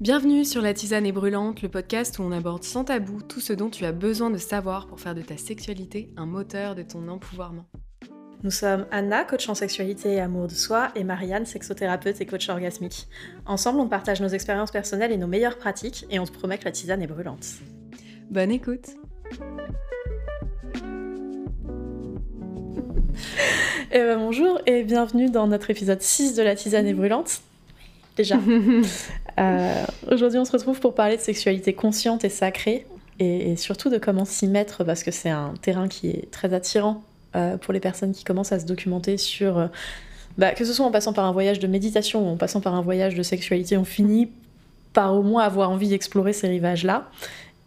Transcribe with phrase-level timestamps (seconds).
[0.00, 3.52] Bienvenue sur La Tisane est brûlante, le podcast où on aborde sans tabou tout ce
[3.52, 7.06] dont tu as besoin de savoir pour faire de ta sexualité un moteur de ton
[7.06, 7.64] empouvoirment.
[8.42, 12.48] Nous sommes Anna, coach en sexualité et amour de soi, et Marianne, sexothérapeute et coach
[12.48, 13.06] orgasmique.
[13.46, 16.64] Ensemble, on partage nos expériences personnelles et nos meilleures pratiques, et on te promet que
[16.64, 17.46] la tisane est brûlante.
[18.30, 18.88] Bonne écoute
[23.92, 27.42] Eh ben, bonjour et bienvenue dans notre épisode 6 de La tisane est brûlante.
[28.16, 28.38] Déjà.
[29.38, 32.86] Euh, Aujourd'hui, on se retrouve pour parler de sexualité consciente et sacrée,
[33.18, 37.02] et, surtout de comment s'y mettre, parce que c'est un terrain qui est très attirant
[37.36, 39.58] euh, pour les personnes qui commencent à se documenter sur.
[39.58, 39.66] euh,
[40.36, 42.74] bah, que ce soit en passant par un voyage de méditation ou en passant par
[42.74, 44.30] un voyage de sexualité, on finit
[44.92, 47.08] par au moins avoir envie d'explorer ces rivages-là.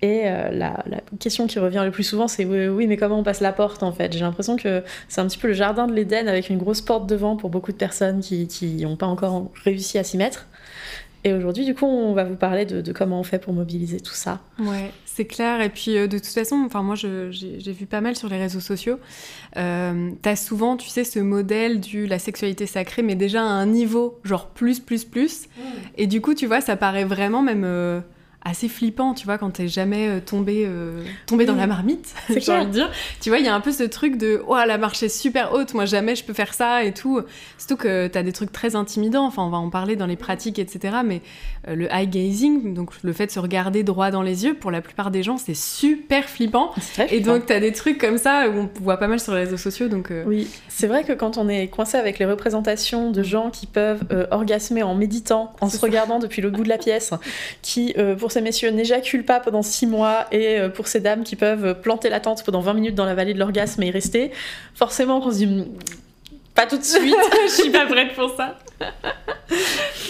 [0.02, 3.24] Et la, la question qui revient le plus souvent, c'est oui, oui, mais comment on
[3.24, 4.14] passe la porte en fait?
[4.14, 7.08] J'ai l'impression que c'est un petit peu le jardin de l'Éden avec une grosse porte
[7.08, 10.46] devant pour beaucoup de personnes qui n'ont pas encore réussi à s'y mettre.
[11.28, 14.00] Et aujourd'hui, du coup, on va vous parler de, de comment on fait pour mobiliser
[14.00, 14.40] tout ça.
[14.60, 15.60] Ouais, c'est clair.
[15.60, 18.62] Et puis, euh, de toute façon, enfin, moi, j'ai vu pas mal sur les réseaux
[18.62, 18.98] sociaux.
[19.58, 23.66] Euh, T'as souvent, tu sais, ce modèle du la sexualité sacrée, mais déjà à un
[23.66, 25.50] niveau genre plus, plus, plus.
[25.98, 28.00] Et du coup, tu vois, ça paraît vraiment même euh,
[28.48, 31.60] assez flippant, tu vois, quand t'es jamais euh, tombé, euh, tombé dans Oui.
[31.60, 32.90] la marmite, j'ai envie de dire.
[33.22, 35.54] Tu vois, il y a un peu ce truc de, oh, la marche est super
[35.54, 37.22] haute, moi jamais je peux faire ça et tout.
[37.58, 40.60] Surtout que t'as des trucs très intimidants, enfin, on va en parler dans les pratiques,
[40.60, 40.98] etc.
[41.06, 41.22] Mais
[41.68, 44.72] euh, le high gazing, donc le fait de se regarder droit dans les yeux, pour
[44.72, 46.72] la plupart des gens, c'est super flippant.
[47.10, 49.58] Et donc, t'as des trucs comme ça où on voit pas mal sur les réseaux
[49.58, 50.12] sociaux, donc.
[50.12, 53.66] euh, Oui, c'est vrai que quand on est coincé avec les représentations de gens qui
[53.68, 55.86] peuvent orgasmer en méditant, en se ça.
[55.86, 57.12] regardant depuis le bout de la pièce,
[57.62, 61.36] qui, pour ces messieurs, n'éjaculent pas pendant six mois, et euh, pour ces dames qui
[61.36, 63.92] peuvent euh, planter la tente pendant 20 minutes dans la vallée de l'orgasme et y
[63.92, 64.30] rester,
[64.76, 65.66] forcément on se dit, Hmm,
[66.54, 67.16] pas tout de suite.
[67.48, 68.60] je suis pas prête pour ça.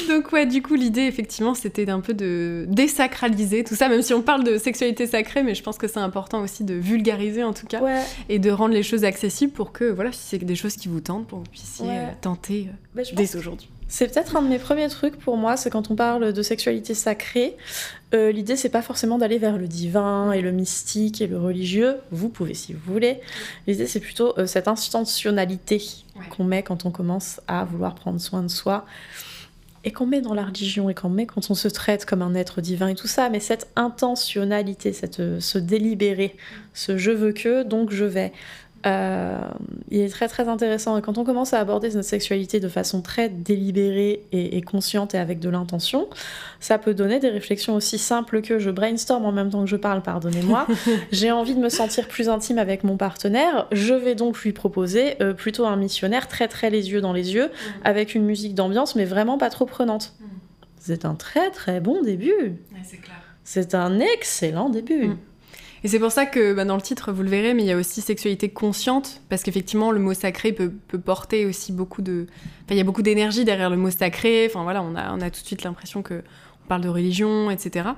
[0.10, 4.14] Donc ouais, du coup, l'idée, effectivement, c'était d'un peu de désacraliser tout ça, même si
[4.14, 7.54] on parle de sexualité sacrée, mais je pense que c'est important aussi de vulgariser, en
[7.54, 10.56] tout cas, Ouais, et de rendre les choses accessibles pour que, voilà, si c'est des
[10.56, 11.98] choses qui vous tentent, pour que vous puissiez Ouais.
[11.98, 13.70] euh, tenter bah, dès aujourd'hui.
[13.90, 16.94] C'est peut-être un de mes premiers trucs pour moi, c'est quand on parle de sexualité
[16.94, 17.56] sacrée,
[18.14, 21.96] euh, l'idée c'est pas forcément d'aller vers le divin et le mystique et le religieux,
[22.12, 23.22] vous pouvez si vous voulez.
[23.66, 25.82] L'idée c'est plutôt euh, cette intentionnalité
[26.18, 26.26] Ouais.
[26.36, 28.88] qu'on met quand on commence à vouloir prendre soin de soi
[29.84, 32.34] et qu'on met dans la religion et qu'on met quand on se traite comme un
[32.34, 36.36] être divin et tout ça, mais cette intentionnalité, cette, euh, ce délibéré,
[36.74, 38.34] ce je veux que, donc je vais.
[38.86, 39.40] Euh,
[39.90, 43.02] il est très très intéressant et quand on commence à aborder notre sexualité de façon
[43.02, 46.08] très délibérée et, et consciente et avec de l'intention,
[46.60, 49.76] ça peut donner des réflexions aussi simples que je brainstorm en même temps que je
[49.76, 50.68] parle, pardonnez-moi.
[51.12, 55.22] J'ai envie de me sentir plus intime avec mon partenaire, je vais donc lui proposer
[55.22, 57.50] euh, plutôt un missionnaire très très les yeux dans les yeux,
[57.84, 60.14] avec une musique d'ambiance mais vraiment pas trop prenante.
[60.20, 60.26] Mm.
[60.80, 62.56] C'est un très très bon début.
[62.84, 63.18] c'est clair.
[63.44, 65.08] C'est un excellent début.
[65.08, 65.18] Mm.
[65.88, 67.72] Et c'est pour ça que bah, dans le titre, vous le verrez, mais il y
[67.72, 72.26] a aussi sexualité consciente, parce qu'effectivement, le mot sacré peut, porter aussi beaucoup de...
[72.66, 75.40] Enfin, il y a beaucoup d'énergie derrière le mot sacré, enfin voilà, on a, tout
[75.40, 76.24] de suite l'impression que
[76.68, 77.90] parle de religion, etc.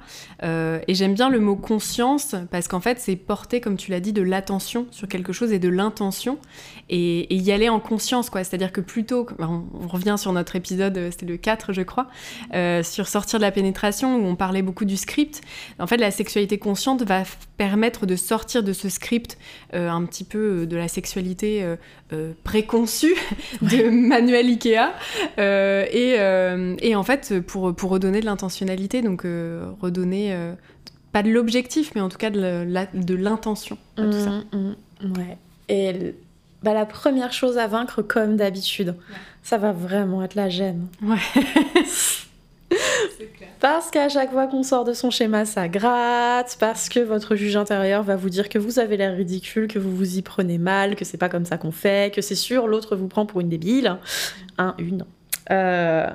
[0.44, 4.00] Euh, et j'aime bien le mot conscience, parce qu'en fait, c'est porter, comme tu l'as
[4.00, 6.38] dit, de l'attention sur quelque chose et de l'intention,
[6.90, 8.44] et, et y aller en conscience, quoi.
[8.44, 11.82] C'est-à-dire que plutôt, que- on, on revient sur notre épisode, euh, c'était le 4, je
[11.82, 12.08] crois,
[12.54, 15.42] euh, sur sortir de la pénétration, où on parlait beaucoup du script,
[15.80, 17.24] en fait, la sexualité consciente va
[17.58, 19.38] permettre de sortir de ce script
[19.74, 21.66] euh, un petit peu de la sexualité
[22.44, 23.16] préconçue
[23.62, 24.92] de Manuel Ikea
[25.38, 26.16] et,
[26.82, 28.26] et en fait pour, pour redonner de
[29.02, 30.54] donc euh, redonner euh,
[31.12, 34.30] pas de l'objectif, mais en tout cas de l'intention à tout ça.
[34.54, 35.38] Mm, mm, ouais.
[35.70, 36.16] Et
[36.64, 38.96] bah, la première chose à vaincre, comme d'habitude,
[39.44, 40.88] ça va vraiment être la gêne.
[41.02, 41.18] Ouais.
[43.60, 47.58] Parce qu'à chaque fois qu'on sort de son schéma, ça gratte, parce que votre juge
[47.58, 50.96] intérieur va vous dire que vous avez l'air ridicule, que vous vous y prenez mal,
[50.96, 53.50] que c'est pas comme ça qu'on fait, que c'est sûr, l'autre vous prend pour une
[53.50, 53.98] débile.
[54.58, 55.04] Un, une.
[55.52, 56.08] Euh,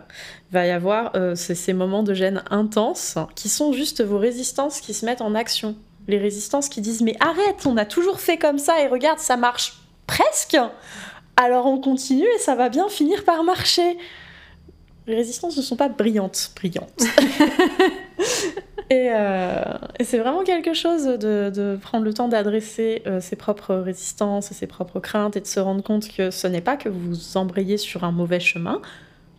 [0.52, 4.94] va y avoir euh, ces, moments de gêne intenses qui sont juste vos résistances qui
[4.94, 5.74] se mettent en action.
[6.06, 9.36] Les résistances qui disent Mais arrête, on a toujours fait comme ça et regarde, ça
[9.36, 10.56] marche presque
[11.36, 13.98] Alors on continue et ça va bien finir par marcher.
[15.06, 17.02] Les résistances ne sont pas brillantes, brillantes.
[18.90, 19.62] et euh,
[19.98, 24.50] et c'est vraiment quelque chose de, de prendre le temps d'adresser euh, ses propres résistances
[24.50, 27.36] et ses propres craintes et de se rendre compte que ce n'est pas que vous
[27.36, 28.80] embrayez sur un mauvais chemin,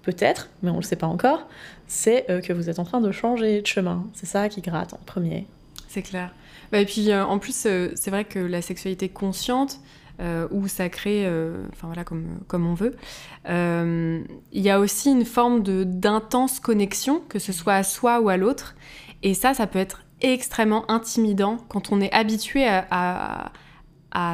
[0.06, 1.48] peut-être, mais on ne le sait pas encore,
[1.88, 4.06] c'est euh, que vous êtes en train de changer de chemin.
[4.14, 5.48] C'est ça qui gratte en premier.
[5.90, 6.32] C'est clair.
[6.72, 9.80] Bah, et puis euh, en plus, euh, c'est vrai que la sexualité consciente,
[10.50, 11.28] ou sacré,
[11.74, 12.96] enfin voilà, comme, comme on veut.
[13.46, 18.38] Il y a aussi une forme d'intense connexion, que ce soit à soi ou à
[18.38, 18.76] l'autre.
[19.24, 23.52] Et ça, ça peut être extrêmement intimidant quand on est habitué à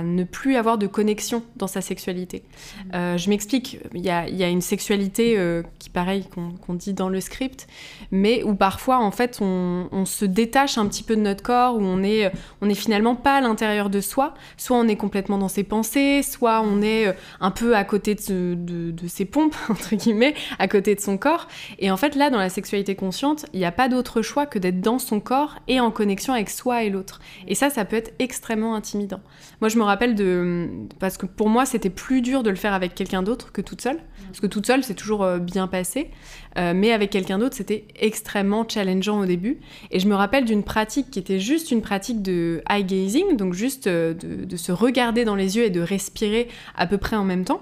[0.03, 2.43] ne plus avoir de connexion dans sa sexualité.
[2.43, 2.95] Mm.
[2.95, 6.25] Euh, je m'explique, il y a, une sexualité euh, qui, pareil,
[6.65, 7.67] qu'on dit dans le script,
[8.11, 11.81] mais où parfois, en fait, on, se détache un petit peu de notre corps, où
[11.81, 12.31] on est,
[12.61, 14.33] on est finalement pas à l'intérieur de soi.
[14.57, 18.15] Soit on est complètement dans ses pensées, soit on est euh, un peu à côté
[18.15, 21.47] de, de ses pompes, entre guillemets, à côté de son corps.
[21.79, 24.59] Et en fait, là, dans la sexualité consciente, il n'y a pas d'autre choix que
[24.59, 27.19] d'être dans son corps et en connexion avec soi et l'autre.
[27.47, 29.21] Et ça, ça peut être extrêmement intimidant.
[29.61, 30.69] Moi, je me rappelle de.
[30.99, 33.81] Parce que pour moi, c'était plus dur de le faire avec quelqu'un d'autre que toute
[33.81, 33.97] seule.
[34.27, 36.11] Parce que toute seule, c'est toujours euh, bien passé.
[36.57, 39.59] Euh, mais avec quelqu'un d'autre, c'était extrêmement challengeant au début.
[39.89, 43.53] Et je me rappelle d'une pratique qui était juste une pratique de eye gazing, donc
[43.53, 47.23] juste euh, de, se regarder dans les yeux et de respirer à peu près en
[47.23, 47.61] même temps.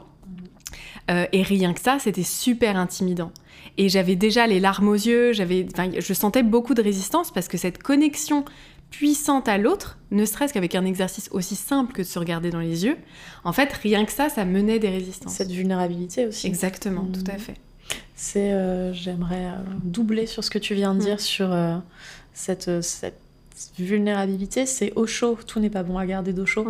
[1.10, 3.32] et rien que ça, c'était super intimidant.
[3.78, 5.66] Et j'avais déjà les larmes aux yeux, j'avais,
[5.98, 8.44] je sentais beaucoup de résistance parce que cette connexion
[8.90, 12.60] puissante à l'autre, ne serait-ce qu'avec un exercice aussi simple que de se regarder dans
[12.60, 12.98] les yeux,
[13.44, 15.34] en fait, rien que ça, ça menait des résistances.
[15.34, 16.48] Cette vulnérabilité aussi.
[16.48, 17.40] Exactement, tout à mmh.
[17.40, 17.56] fait.
[18.16, 21.06] C'est, euh, j'aimerais euh, doubler sur ce que tu viens de mmh.
[21.06, 21.78] dire sur euh,
[22.34, 23.20] cette, cette
[23.78, 25.38] vulnérabilité, c'est au chaud.
[25.46, 26.68] Tout n'est pas bon à garder d'eau chaud.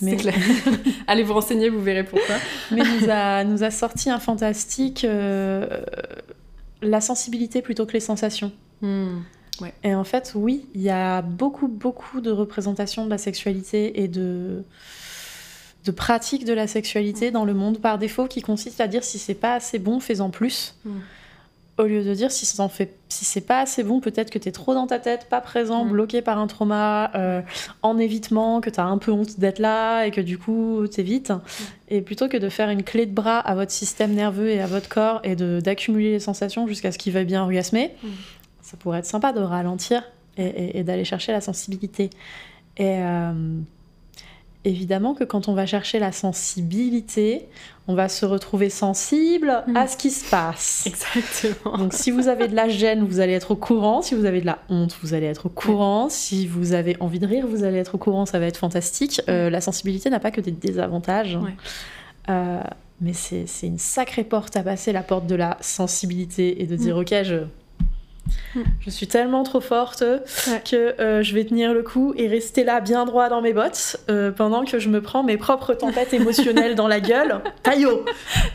[0.00, 0.34] mais clair.
[1.06, 2.36] Allez vous renseigner, vous verrez pourquoi.
[2.70, 5.06] mais nous a, nous a sorti un fantastique
[6.82, 8.52] la sensibilité plutôt que les sensations.
[9.82, 14.08] Et en fait, oui, il y a beaucoup, beaucoup de représentations de la sexualité et
[14.08, 14.64] de,
[15.84, 19.18] de pratiques de la sexualité dans le monde par défaut qui consistent à dire si
[19.18, 20.74] c'est pas assez bon, fais-en plus.
[20.84, 20.90] Mm.
[21.78, 24.52] Au lieu de dire si, fait, si c'est pas assez bon, peut-être que tu es
[24.52, 25.90] trop dans ta tête, pas présent, mm.
[25.90, 27.42] bloqué par un trauma, euh,
[27.82, 31.30] en évitement, que tu as un peu honte d'être là et que du coup t'évites.
[31.30, 31.40] Mm.
[31.88, 34.66] Et plutôt que de faire une clé de bras à votre système nerveux et à
[34.66, 37.94] votre corps et d'accumuler les sensations jusqu'à ce qu'il veuille bien orgasmer,
[38.66, 40.02] ça pourrait être sympa de ralentir
[40.36, 42.10] et, d'aller chercher la sensibilité.
[42.76, 43.32] Et euh,
[44.64, 47.46] évidemment que quand on va chercher la sensibilité,
[47.86, 49.88] on va se retrouver sensible à mm.
[49.88, 50.84] ce qui se passe.
[50.84, 51.78] Exactement.
[51.78, 54.02] Donc si vous avez de la gêne, vous allez être au courant.
[54.02, 56.08] Si vous avez de la honte, vous allez être au courant.
[56.08, 58.26] Si vous avez envie de rire, vous allez être au courant.
[58.26, 59.22] Ça va être fantastique.
[59.28, 61.38] Euh, la sensibilité n'a pas que des désavantages.
[62.28, 62.60] Euh,
[63.00, 66.96] mais c'est une sacrée porte à passer, la porte de la sensibilité et de dire,
[66.96, 67.00] mm.
[67.00, 67.65] ok, je Mm.
[68.80, 70.02] Je suis tellement trop forte
[70.64, 73.96] que euh, je vais tenir le coup et rester là bien droit dans mes bottes
[74.08, 77.40] euh, pendant que je me prends mes propres tempêtes émotionnelles dans la gueule.
[77.62, 78.04] Taillot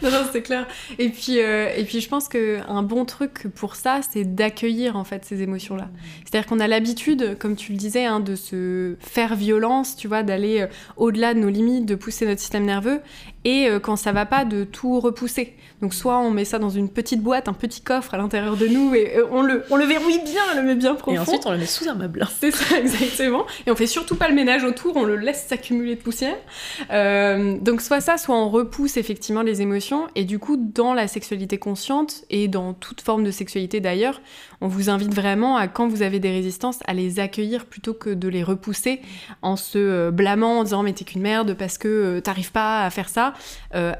[0.01, 0.67] Non, non, c'est clair.
[0.99, 5.03] Et puis, euh, et puis je pense qu'un bon truc pour ça, c'est d'accueillir en
[5.03, 5.89] fait ces émotions-là.
[6.25, 10.23] C'est-à-dire qu'on a l'habitude, comme tu le disais, hein, de se faire violence, tu vois,
[10.23, 10.67] d'aller
[10.97, 13.01] au-delà de nos limites, de pousser notre système nerveux
[13.45, 15.55] et quand ça va pas, de tout repousser.
[15.81, 18.67] Donc soit on met ça dans une petite boîte, un petit coffre à l'intérieur de
[18.67, 21.15] nous et on le on le verrouille bien, on le met bien profond.
[21.15, 22.27] Et ensuite, on le met sous un meuble.
[22.39, 23.45] C'est ça, exactement.
[23.65, 26.35] Et on fait surtout pas le ménage autour, on le laisse s'accumuler de poussière.
[26.91, 30.07] Euh, donc, soit ça, soit on repousse effectivement les émotions.
[30.15, 34.21] Et du coup, dans la sexualité consciente et dans toute forme de sexualité d'ailleurs,
[34.61, 38.11] on vous invite vraiment à, quand vous avez des résistances, à les accueillir plutôt que
[38.11, 39.01] de les repousser
[39.41, 42.85] en se euh, blâmant, en disant mais t'es qu'une merde parce que euh, t'arrives pas
[42.85, 43.30] à faire ça.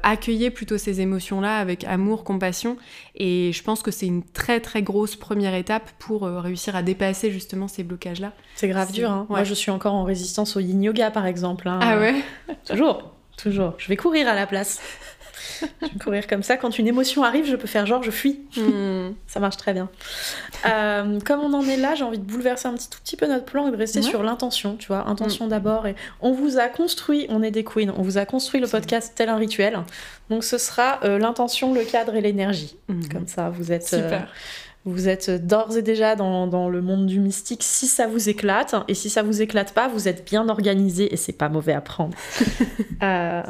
[0.02, 2.76] Accueillez plutôt ces émotions-là avec amour, compassion.
[3.14, 6.82] Et je pense que c'est une très très grosse première étape pour euh, réussir à
[6.82, 8.32] dépasser justement ces blocages-là.
[8.54, 9.10] C'est grave dur.
[9.10, 9.26] Hein.
[9.28, 11.68] Moi, je suis encore en résistance au yin yoga, par exemple.
[11.68, 11.78] Hein.
[11.82, 12.22] Ah ouais?
[12.66, 13.74] Toujours, toujours.
[13.78, 14.80] Je vais courir à la place.
[15.60, 16.56] Je vais courir comme ça.
[16.56, 18.40] Quand une émotion arrive, je peux faire genre je fuis.
[18.56, 19.12] Hmm.
[19.26, 19.88] ça marche très bien.
[20.66, 23.26] Euh, comme on en est là, j'ai envie de bouleverser un petit, tout petit peu
[23.26, 25.08] notre plan et de rester sur l'intention, tu vois.
[25.08, 25.50] Intention hmm.
[25.50, 25.86] d'abord.
[25.86, 29.12] Et on vous a construit, on est des queens, on vous a construit le podcast
[29.14, 29.78] tel un rituel.
[30.30, 32.76] Donc ce sera euh, l'intention, le cadre et l'énergie.
[32.88, 33.00] Hmm.
[33.10, 33.86] Comme ça, vous êtes.
[33.86, 34.28] Super
[34.84, 38.74] vous êtes d'ores et déjà dans, le monde du mystique si ça vous éclate.
[38.88, 41.80] Et si ça vous éclate pas, vous êtes bien organisé et c'est pas mauvais à
[41.80, 42.16] prendre.
[43.02, 43.42] Euh,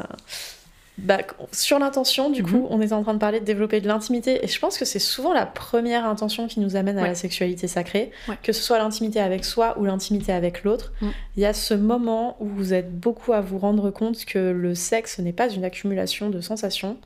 [0.99, 1.19] bah,
[1.51, 2.67] sur l'intention, du coup, mhm.
[2.69, 4.43] on est en train de parler de développer de l'intimité.
[4.43, 7.67] Et je pense que c'est souvent la première intention qui nous amène à la sexualité
[7.67, 8.11] sacrée.
[8.43, 10.93] Que ce soit l'intimité avec soi ou l'intimité avec l'autre.
[11.01, 11.07] Mm.
[11.37, 14.75] Il y a ce moment où vous êtes beaucoup à vous rendre compte que le
[14.75, 16.97] sexe n'est pas une accumulation de sensations.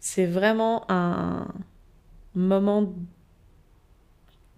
[0.00, 1.46] C'est vraiment un
[2.34, 2.92] moment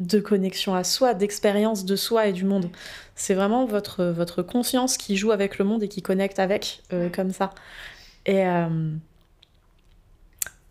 [0.01, 2.71] de connexion à soi, d'expérience de soi et du monde.
[3.15, 7.09] C'est vraiment votre, votre conscience qui joue avec le monde et qui connecte avec euh,
[7.09, 7.51] comme ça.
[8.27, 8.95] Et, euh,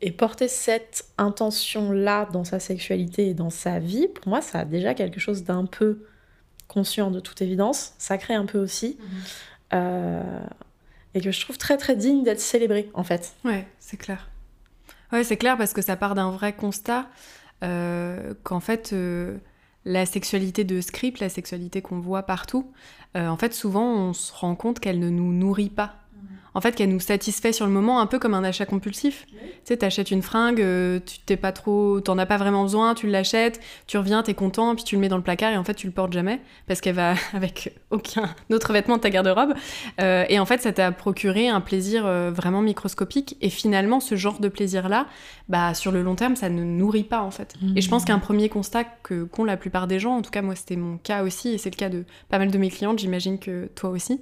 [0.01, 4.65] et porter cette intention-là dans sa sexualité et dans sa vie, pour moi, ça a
[4.65, 6.05] déjà quelque chose d'un peu
[6.67, 7.93] conscient de toute évidence.
[7.97, 8.97] Ça crée un peu aussi.
[8.99, 9.07] Mhm.
[9.73, 10.39] Euh,
[11.13, 13.33] et que je trouve très très digne d'être célébré en fait.
[13.43, 14.29] Ouais, c'est clair.
[15.11, 17.09] Ouais, c'est clair parce que ça part d'un vrai constat
[17.63, 18.95] euh, qu'en fait,
[19.85, 22.71] la sexualité de script, la sexualité qu'on voit partout,
[23.17, 25.95] euh, en fait, souvent, on se rend compte qu'elle ne nous nourrit pas
[26.53, 29.25] en fait, qu'elle nous satisfait sur le moment, un peu comme un achat compulsif.
[29.31, 32.93] Tu sais, t'achètes une fringue, euh, tu t'es pas trop, t'en as pas vraiment besoin,
[32.93, 35.63] tu l'achètes, tu reviens, t'es content, puis tu le mets dans le placard et en
[35.63, 39.53] fait tu le portes jamais parce qu'elle va avec aucun autre vêtement de ta garde-robe.
[40.01, 43.37] Euh, et en fait, ça t'a procuré un plaisir euh, vraiment microscopique.
[43.41, 45.07] Et finalement, ce genre de plaisir-là,
[45.47, 47.55] bah sur le long terme, ça ne nourrit pas en fait.
[47.75, 50.41] Et je pense qu'un premier constat que qu'ont la plupart des gens, en tout cas
[50.41, 52.99] moi c'était mon cas aussi, et c'est le cas de pas mal de mes clientes,
[52.99, 54.21] j'imagine que toi aussi,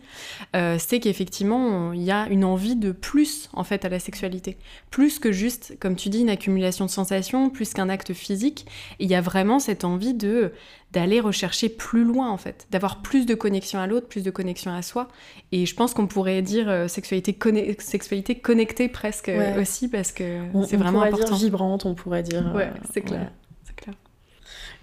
[0.53, 4.57] c'est qu'effectivement il y a une envie de plus en fait à la sexualité.
[4.91, 8.65] Plus que juste, comme tu dis, une accumulation de sensations, plus qu'un acte physique.
[8.99, 10.51] Il y a vraiment cette envie de
[10.91, 14.73] d'aller rechercher plus loin en fait, d'avoir plus de connexion à l'autre, plus de connexion
[14.73, 15.07] à soi.
[15.51, 17.37] Et je pense qu'on pourrait dire euh, sexualité,
[17.79, 21.17] sexualité connectée presque aussi parce que c'est vraiment important.
[21.17, 22.51] On pourrait dire vibrante, on pourrait dire.
[22.55, 23.31] Ouais, euh, c'est clair.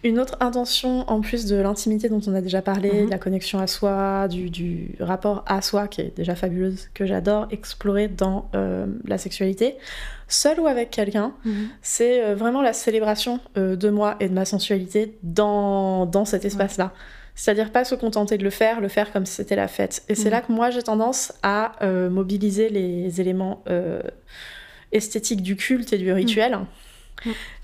[0.06, 3.06] Une autre intention, en plus de l'intimité dont on a déjà parlé, mhm.
[3.06, 7.48] de la connexion à soi, du, rapport à soi, qui est déjà fabuleuse, que j'adore
[7.50, 9.74] explorer dans euh, la sexualité,
[10.28, 11.70] seul ou avec quelqu'un, mhm.
[11.82, 16.44] c'est euh, vraiment la célébration euh, de moi et de ma sensualité dans, dans cet
[16.44, 16.92] espace-là.
[17.34, 20.04] C'est-à-dire pas se contenter de le faire, le faire comme si c'était la fête.
[20.08, 20.30] Et c'est mhm.
[20.30, 23.64] là que moi j'ai tendance à mobiliser les éléments
[24.92, 26.58] esthétiques du culte et du rituel.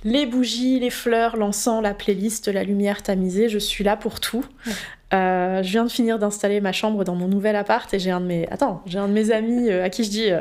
[0.05, 4.45] Les bougies, les fleurs, l'encens, la playlist, la lumière tamisée, je suis là pour tout.
[5.13, 8.21] Euh, je viens de finir d'installer ma chambre dans mon nouvel appart et j'ai un
[8.21, 8.49] de mes...
[8.49, 10.31] Attends, j'ai un de mes amis euh, à qui je dis...
[10.31, 10.41] Euh,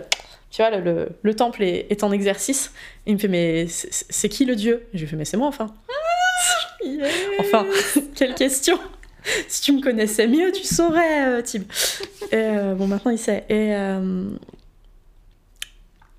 [0.49, 2.73] tu vois, le, temple est, en exercice.
[3.05, 4.85] il me fait, mais c'est qui le dieu?
[4.93, 5.67] Je lui fais, mais c'est moi, enfin.
[7.39, 7.65] Enfin,
[8.15, 8.77] quelle question
[9.47, 11.61] Si tu me connaissais mieux, tu saurais, Tim.
[12.33, 13.45] Et bon, maintenant, il sait.
[13.47, 13.73] Et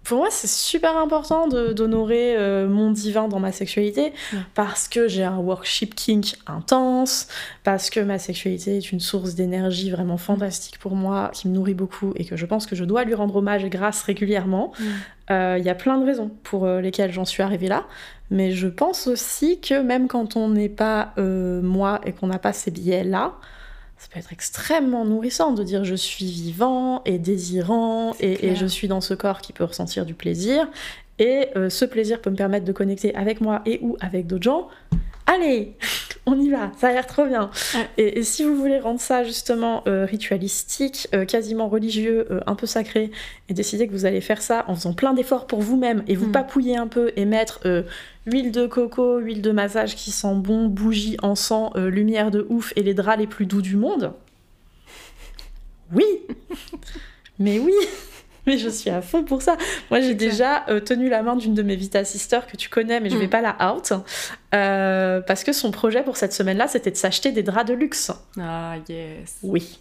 [0.04, 4.12] pour moi, c'est super important d'honorer euh, mon divin dans ma sexualité
[4.54, 7.28] parce que j'ai un worship kink intense,
[7.62, 11.74] parce que ma sexualité est une source d'énergie vraiment fantastique pour moi, qui me nourrit
[11.74, 14.72] beaucoup et que je pense que je dois lui rendre hommage et grâce régulièrement.
[15.30, 17.86] Euh, il y a plein de raisons pour euh, lesquelles j'en suis arrivée là,
[18.30, 22.52] mais je pense aussi que même quand on n'est pas moi et qu'on n'a pas
[22.52, 23.34] ces biais-là,
[24.02, 28.88] ça peut être extrêmement nourrissant de dire je suis vivant et désirant et, je suis
[28.88, 30.68] dans ce corps qui peut ressentir du plaisir.
[31.20, 34.42] Et euh, ce plaisir peut me permettre de connecter avec moi et ou avec d'autres
[34.42, 34.68] gens
[35.26, 35.76] allez,
[36.26, 37.50] on y va, ça a l'air trop bien.
[37.96, 42.66] Et, si vous voulez rendre ça justement euh, ritualistique, euh, quasiment religieux, euh, un peu
[42.66, 43.10] sacré,
[43.48, 46.28] et décider que vous allez faire ça en faisant plein d'efforts pour vous-même, et vous
[46.28, 46.32] mm.
[46.32, 47.60] papouiller un peu, et mettre
[48.26, 52.82] huile de coco, huile de massage qui sent bon, bougie, encens, lumière de ouf, et
[52.82, 54.12] les draps les plus doux du monde,
[55.92, 56.06] oui
[57.38, 57.74] Mais oui
[58.46, 59.56] mais je suis à fond pour ça.
[59.90, 62.98] Moi, j'ai déjà euh, tenu la main d'une de mes Vita Sisters que tu connais,
[62.98, 63.30] mais je vais mm.
[63.30, 63.92] pas la out.
[64.52, 68.10] Euh, parce que son projet pour cette semaine-là, c'était de s'acheter des draps de luxe.
[68.40, 69.36] Ah, yes.
[69.44, 69.78] Oui.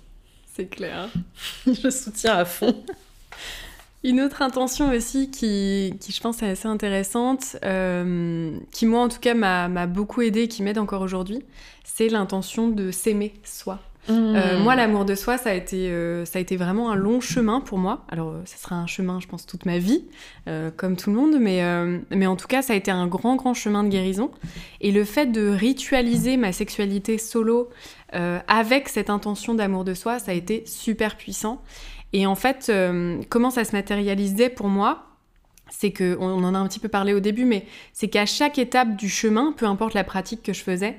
[0.54, 1.10] C'est clair.
[1.66, 2.84] je soutiens à fond.
[4.04, 9.10] Une autre intention aussi qui, qui je pense est assez intéressante, euh, qui moi en
[9.10, 11.44] tout cas m'a beaucoup aidé, qui m'aide encore aujourd'hui,
[11.84, 13.80] c'est l'intention de s'aimer soi.
[14.10, 14.64] Euh, mmh.
[14.64, 17.62] moi, l'amour de soi, ça a, été, euh, ça a été vraiment un long chemin
[17.62, 18.04] pour moi.
[18.10, 20.06] Alors, euh, ça sera un chemin, je pense, toute ma vie,
[20.78, 21.62] comme tout le monde, mais,
[22.10, 24.32] mais en tout cas, ça a été un grand, grand chemin de guérison.
[24.82, 27.70] Et le fait de ritualiser ma sexualité solo
[28.12, 31.62] avec cette intention d'amour de soi, ça a été super puissant.
[32.14, 32.72] Et en fait,
[33.30, 35.12] comment ça se matérialisait pour moi
[35.72, 38.60] c'est que, on en a un petit peu parlé au début, mais c'est qu'à chaque
[38.60, 40.98] étape du chemin, peu importe la pratique que je faisais,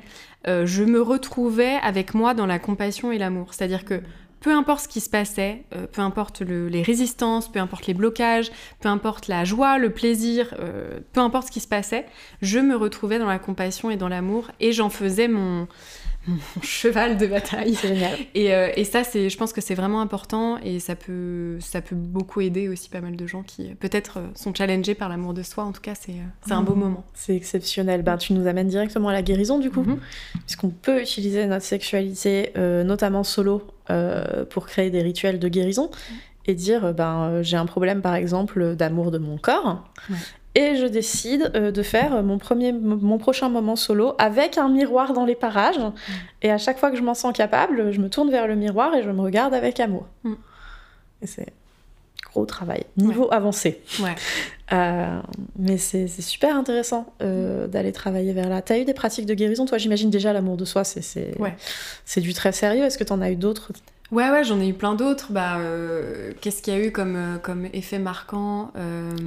[0.48, 3.54] euh, je me retrouvais avec moi dans la compassion et l'amour.
[3.54, 4.00] C'est-à-dire que
[4.40, 8.50] peu importe ce qui se passait, euh, peu importe les résistances, peu importe les blocages,
[8.80, 12.06] peu importe la joie, le plaisir, euh, peu importe ce qui se passait,
[12.40, 15.68] je me retrouvais dans la compassion et dans l'amour et j'en faisais mon,
[16.26, 17.74] mon cheval de bataille.
[17.74, 18.18] C'est génial.
[18.34, 21.80] Et, euh, et ça, c'est, je pense que c'est vraiment important et ça peut, ça
[21.80, 25.34] peut beaucoup aider aussi pas mal de gens qui peut-être euh, sont challengés par l'amour
[25.34, 25.64] de soi.
[25.64, 26.80] En tout cas, c'est, euh, c'est un beau mmh.
[26.80, 27.04] moment.
[27.14, 28.02] C'est exceptionnel.
[28.02, 29.98] Ben, tu nous amènes directement à la guérison du coup, mmh.
[30.46, 33.62] puisqu'on peut utiliser notre sexualité, notamment solo,
[34.50, 35.90] pour créer des rituels de guérison.
[36.46, 39.84] Et dire, ben, j'ai un problème par exemple d'amour de mon corps.
[40.54, 45.14] Et je décide euh, de faire mon, premier, mon prochain moment solo avec un miroir
[45.14, 45.78] dans les parages.
[45.78, 45.92] Mm.
[46.42, 48.94] Et à chaque fois que je m'en sens capable, je me tourne vers le miroir
[48.94, 50.06] et je me regarde avec amour.
[50.24, 50.34] Mm.
[51.22, 51.52] Et c'est
[52.32, 53.82] gros travail, niveau avancé.
[54.00, 54.14] Ouais.
[54.72, 55.20] Euh,
[55.58, 58.62] mais c'est super intéressant euh, d'aller travailler vers là.
[58.62, 61.54] Tu as eu des pratiques de guérison Toi, j'imagine déjà l'amour de soi, c'est ouais.
[62.16, 62.84] du très sérieux.
[62.84, 63.72] Est-ce que tu en as eu d'autres?
[64.12, 65.32] Ouais, ouais, j'en ai eu plein d'autres.
[65.32, 65.58] Bah,
[66.40, 68.72] qu'est-ce qu'il y a eu comme, comme effet marquant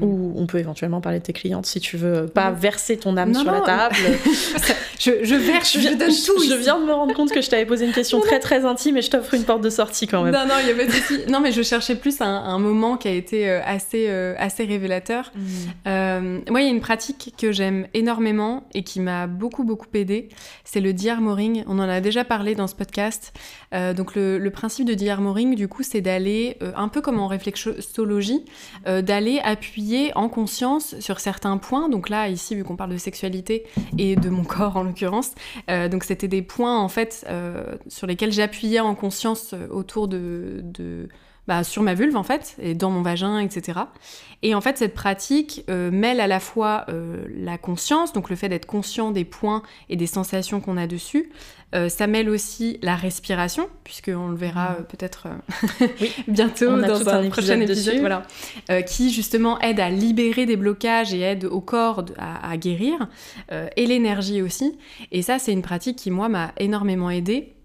[0.01, 3.33] Ou on peut éventuellement parler de tes clientes si tu veux pas verser ton âme
[3.33, 3.95] sur la table.
[4.99, 6.43] je, je verse, je, donne tout.
[6.43, 8.97] Je viens de me rendre compte que je t'avais posé une question très très intime
[8.97, 10.33] et je t'offre une porte de sortie quand même.
[10.33, 10.87] Non, non, il y avait
[11.29, 15.31] Non, mais je cherchais plus un, un moment qui a été assez, assez révélateur.
[15.35, 16.49] Mmh.
[16.49, 20.29] moi, il y a une pratique que j'aime énormément et qui m'a beaucoup, beaucoup aidé.
[20.63, 21.63] C'est le de-armoring.
[21.67, 23.33] On en a déjà parlé dans ce podcast.
[23.73, 27.27] Euh, donc, le, principe de de-armoring, du coup, c'est d'aller, euh, un peu comme en
[27.27, 28.43] réflexologie,
[28.87, 31.89] euh, d'aller appuyer en conscience sur certains points.
[31.89, 33.65] Donc là, ici, vu qu'on parle de sexualité
[33.97, 35.31] et de mon corps en l'occurrence,
[35.67, 37.27] donc c'était des points, en fait,
[37.87, 40.63] sur lesquels j'appuyais en conscience autour de
[41.47, 43.79] bah, sur ma vulve en fait, et dans mon vagin, etc.
[44.41, 48.35] Et en fait, cette pratique euh, mêle à la fois euh, la conscience, donc le
[48.35, 51.31] fait d'être conscient des points et des sensations qu'on a dessus.
[51.73, 55.27] Euh, ça mêle aussi la respiration, puisqu'on le verra peut-être
[56.27, 58.23] bientôt dans un, prochain épisode, voilà,
[58.83, 63.07] qui justement aide à libérer des blocages et aide au corps à, à guérir,
[63.51, 64.77] et l'énergie aussi.
[65.11, 67.55] Et ça, c'est une pratique qui, moi, m'a énormément aidée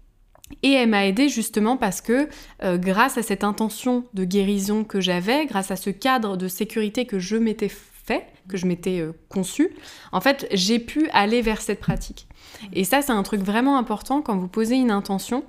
[0.63, 2.27] et elle m'a aidée justement parce que
[2.63, 7.05] euh, grâce à cette intention de guérison que j'avais, grâce à ce cadre de sécurité
[7.05, 9.69] que je m'étais fait, que je m'étais euh, conçu,
[10.11, 12.27] en fait, j'ai pu aller vers cette pratique.
[12.73, 15.43] Et ça, c'est un truc vraiment important quand vous posez une intention.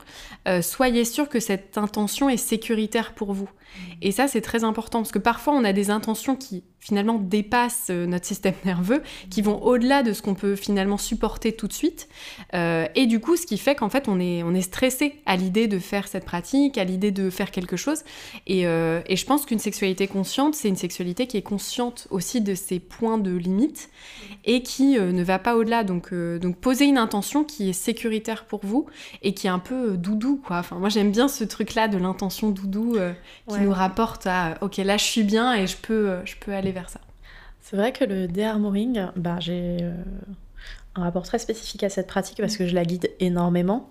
[0.48, 3.50] Euh, soyez sûr que cette intention est sécuritaire pour vous.
[4.02, 7.88] Et ça, c'est très important parce que parfois, on a des intentions qui finalement dépassent
[7.90, 11.72] euh, notre système nerveux, qui vont au-delà de ce qu'on peut finalement supporter tout de
[11.72, 12.08] suite.
[12.54, 15.36] Euh, et du coup, ce qui fait qu'en fait, on est, on est stressé à
[15.36, 18.02] l'idée de faire cette pratique, à l'idée de faire quelque chose.
[18.46, 22.54] Et, et je pense qu'une sexualité consciente, c'est une sexualité qui est consciente aussi de
[22.54, 23.90] ses points de limite
[24.44, 25.84] et qui ne va pas au-delà.
[25.84, 28.86] Donc, donc, poser une intention qui est sécuritaire pour vous
[29.22, 30.58] et qui est un peu doudou, quoi.
[30.58, 32.96] Enfin, moi, j'aime bien ce truc-là de l'intention doudou
[33.48, 36.52] qui nous rapporte à ok là je suis bien et je peux, euh, je peux
[36.52, 37.00] aller vers ça.
[37.60, 39.92] C'est vrai que le de bah, j'ai euh,
[40.96, 43.90] un rapport très spécifique à cette pratique parce que je la guide énormément.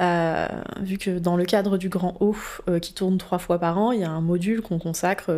[0.00, 0.46] Euh,
[0.80, 2.36] vu que dans le cadre du Grand O,
[2.80, 5.30] qui tourne trois fois par an, il y a un module qu'on consacre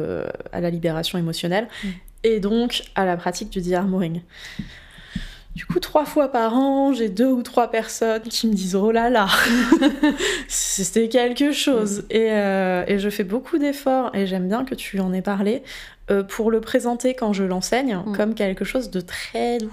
[0.53, 1.89] à la libération émotionnelle mm.
[2.25, 3.69] et donc à la pratique du de
[5.59, 8.93] du coup, trois fois par an, j'ai deux ou trois personnes qui me disent Oh
[8.93, 9.27] là là,
[10.49, 12.03] c'était quelque chose.
[12.03, 12.15] Mm.
[12.15, 15.65] Euh, et, je fais beaucoup d'efforts, et j'aime bien que tu en aies parlé,
[16.11, 18.17] euh, pour le présenter quand je l'enseigne mm.
[18.17, 19.73] comme quelque chose de très doux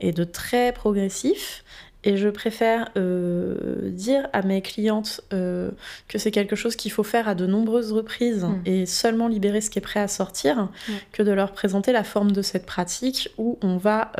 [0.00, 1.64] et de très progressif.
[2.02, 5.70] Et je préfère euh, dire à mes clientes euh,
[6.08, 8.62] que c'est quelque chose qu'il faut faire à de nombreuses reprises mm.
[8.66, 10.68] et seulement libérer ce qui est prêt à sortir,
[11.12, 14.12] que de leur présenter la forme de cette pratique où on va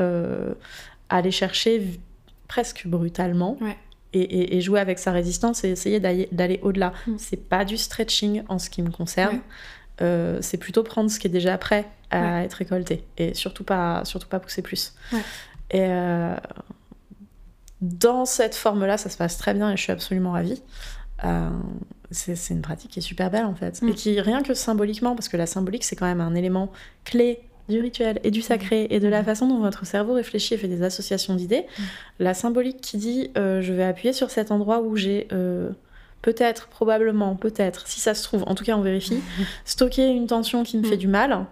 [1.11, 2.00] aller chercher
[2.48, 3.59] presque brutalement.
[4.16, 6.92] Et, jouer avec sa résistance et essayer d'aller au-delà.
[7.09, 7.16] Mm.
[7.18, 9.40] C'est pas du stretching en ce qui me concerne.
[9.98, 14.28] C'est plutôt prendre ce qui est déjà prêt à être récolté et surtout pas, surtout
[14.28, 14.94] pas pousser plus.
[15.70, 15.88] Et
[17.80, 20.62] dans cette forme-là, ça se passe très bien et je suis absolument ravie.
[21.24, 21.50] Euh,
[22.11, 23.83] c'est une pratique qui est super belle en fait.
[23.83, 23.94] Et mm.
[23.94, 26.72] qui, rien que symboliquement, parce que la symbolique c'est quand même un élément
[27.04, 29.24] clé du rituel et du sacré et de la mm.
[29.24, 31.83] façon dont votre cerveau réfléchit et fait des associations d'idées, mm.
[32.20, 35.70] la symbolique qui dit euh, je vais appuyer sur cet endroit où j'ai euh,
[36.24, 39.20] peut-être, probablement, peut-être, si ça se trouve, en tout cas on vérifie,
[39.64, 41.46] stocker une tension qui me fait du mal.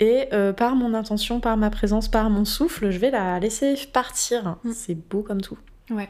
[0.00, 4.56] Et par mon intention, par ma présence, par mon souffle, je vais la laisser partir.
[4.72, 5.58] C'est beau comme tout.
[5.90, 6.08] Ouais.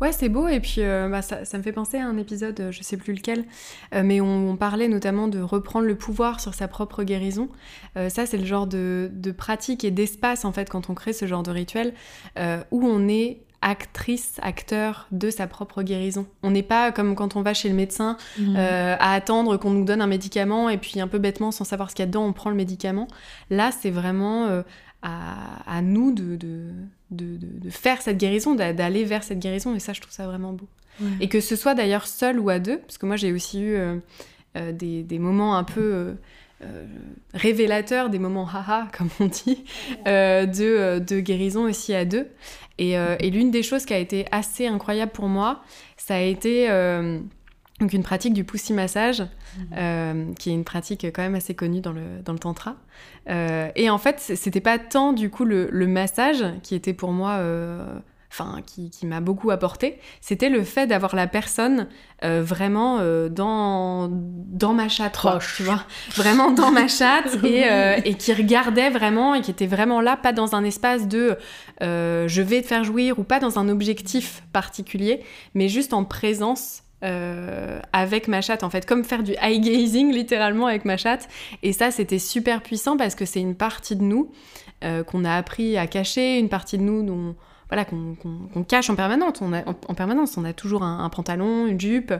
[0.00, 0.46] Ouais, c'est beau.
[0.48, 3.14] Et puis, euh, bah, ça, me fait penser à un épisode, euh, je sais plus
[3.14, 3.44] lequel,
[3.94, 7.48] euh, mais on, parlait notamment de reprendre le pouvoir sur sa propre guérison.
[7.94, 11.42] ça, c'est le genre de, pratique et d'espace, en fait, quand on crée ce genre
[11.42, 11.92] de rituel,
[12.70, 16.26] où on est actrice, acteur de sa propre guérison.
[16.42, 18.56] On n'est pas comme quand on va chez le médecin mmh.
[18.56, 21.96] à attendre qu'on nous donne un médicament et puis un peu bêtement, sans savoir ce
[21.96, 23.08] qu'il y a dedans, on prend le médicament.
[23.50, 24.62] Là, c'est vraiment
[25.02, 26.36] à, nous de,
[27.10, 30.68] de, faire cette guérison, d'aller vers cette guérison, et ça, je trouve ça vraiment beau.
[31.20, 33.74] Et que ce soit d'ailleurs seul ou à deux, parce que moi, j'ai aussi eu
[33.74, 33.96] euh,
[34.56, 36.14] euh, des, moments un peu
[36.62, 36.84] euh,
[37.34, 39.64] révélateurs, des moments haha, comme on dit,
[40.06, 42.26] de, de, guérison aussi à deux.
[42.78, 45.62] Et, et l'une des choses qui a été assez incroyable pour moi,
[45.96, 46.68] ça a été
[47.80, 49.66] donc une pratique du pussy massage, mhm.
[49.76, 52.76] euh, qui est une pratique quand même assez connue dans le, dans le tantra.
[53.28, 57.32] Euh, et en fait, c'était pas tant du coup le, massage qui était pour moi,
[57.32, 57.98] euh,
[58.38, 61.88] enfin qui, qui m'a beaucoup apporté, c'était le fait d'avoir la personne
[62.22, 65.18] vraiment dans, dans ma chatte,
[65.56, 65.82] tu vois,
[66.14, 67.64] vraiment dans ma chatte et,
[68.04, 71.36] et, qui regardait vraiment et qui était vraiment là, pas dans un espace de
[71.80, 75.20] je vais te faire jouir ou pas dans un objectif particulier,
[75.54, 76.82] mais juste en présence
[77.92, 81.28] avec ma chatte, en fait, comme faire du eye gazing littéralement avec ma chatte.
[81.62, 84.32] Et ça, c'était super puissant parce que c'est une partie de nous
[85.06, 87.36] qu'on a appris à cacher, une partie de nous dont
[87.68, 89.40] voilà, qu'on cache en permanence.
[89.40, 92.12] On a, en, permanence, on a toujours un, pantalon, une jupe.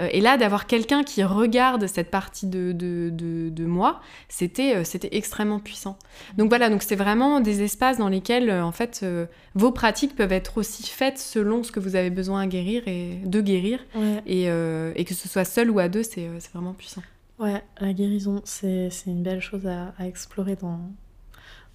[0.00, 4.84] Euh, et là, d'avoir quelqu'un qui regarde cette partie de, de, de, moi, c'était euh,
[4.84, 5.98] c'était extrêmement puissant.
[6.38, 9.04] Donc voilà, donc c'est vraiment des espaces dans lesquels, euh, en fait,
[9.54, 13.18] vos pratiques peuvent être aussi faites selon ce que vous avez besoin à guérir et
[13.24, 13.80] de guérir.
[14.26, 17.02] Et, et, que ce soit seul ou à deux, c'est vraiment puissant.
[17.38, 20.80] Ouais, la guérison, c'est une belle chose à, à explorer dans,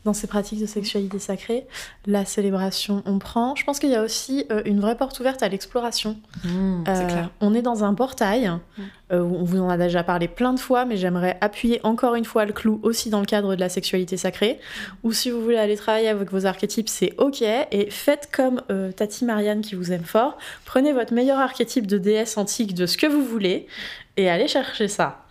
[0.06, 1.68] dans ces pratiques de sexualité sacrée,
[2.06, 3.56] la célébration, on prend.
[3.56, 6.18] Je pense qu'il y a aussi euh, une vraie porte ouverte à l'exploration.
[6.46, 8.82] Mmh, euh, on est dans un portail, mmh.
[9.12, 12.24] euh, on vous en a déjà parlé plein de fois, mais j'aimerais appuyer encore une
[12.24, 14.60] fois le clou aussi dans le cadre de la sexualité sacrée,
[15.04, 18.62] ou si vous voulez aller travailler avec vos archétypes, c'est ok, et faites comme
[18.96, 22.98] Tati Marianne qui vous aime fort, prenez votre meilleur archétype de déesse antique de ce
[22.98, 23.68] que vous voulez,
[24.16, 25.26] et allez chercher ça.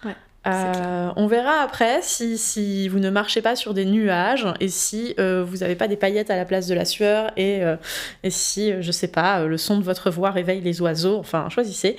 [0.48, 5.14] Euh, on verra après si, si, vous ne marchez pas sur des nuages et si
[5.18, 7.76] euh, vous n'avez pas des paillettes à la place de la sueur et, euh,
[8.22, 11.18] et si, je sais pas, le son de votre voix réveille les oiseaux.
[11.18, 11.96] Enfin, choisissez.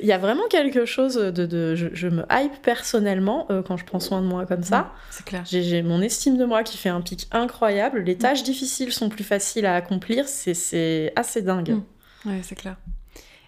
[0.00, 1.44] Il y a vraiment quelque chose de.
[1.44, 4.92] de je, me hype personnellement quand je prends soin de moi comme ça.
[5.10, 5.42] c'est clair.
[5.44, 8.00] J'ai mon estime de moi qui fait un pic incroyable.
[8.00, 10.26] Les tâches difficiles sont plus faciles à accomplir.
[10.28, 11.70] C'est assez dingue.
[11.70, 12.28] Mm.
[12.28, 12.76] Ouais, c'est clair.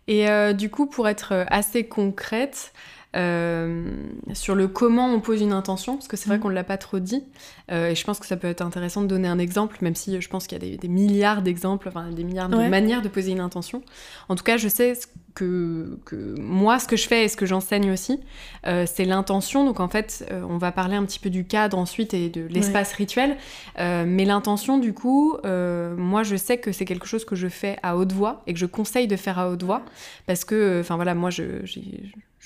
[0.07, 2.73] Et du coup, pour être assez concrète,
[3.15, 6.43] sur le comment on pose une intention, parce que c'est vrai mhm.
[6.43, 7.23] qu'on ne l'a pas trop dit.
[7.71, 10.21] Euh, et je pense que ça peut être intéressant de donner un exemple, même si
[10.21, 13.33] je pense qu'il y a des, milliards d'exemples, enfin des milliards de manières de poser
[13.33, 13.83] une intention.
[14.29, 14.99] En tout cas, je sais
[15.35, 18.21] que, que moi, ce que je fais et ce que j'enseigne aussi,
[18.67, 19.65] euh, c'est l'intention.
[19.65, 22.93] Donc en fait, on va parler un petit peu du cadre ensuite et de l'espace
[22.93, 23.37] rituel.
[23.79, 27.97] mais l'intention, du coup, moi, je sais que c'est quelque chose que je fais à
[27.97, 29.83] haute voix et que je conseille de faire à haute voix,
[30.27, 31.81] parce que, enfin voilà, moi, je, je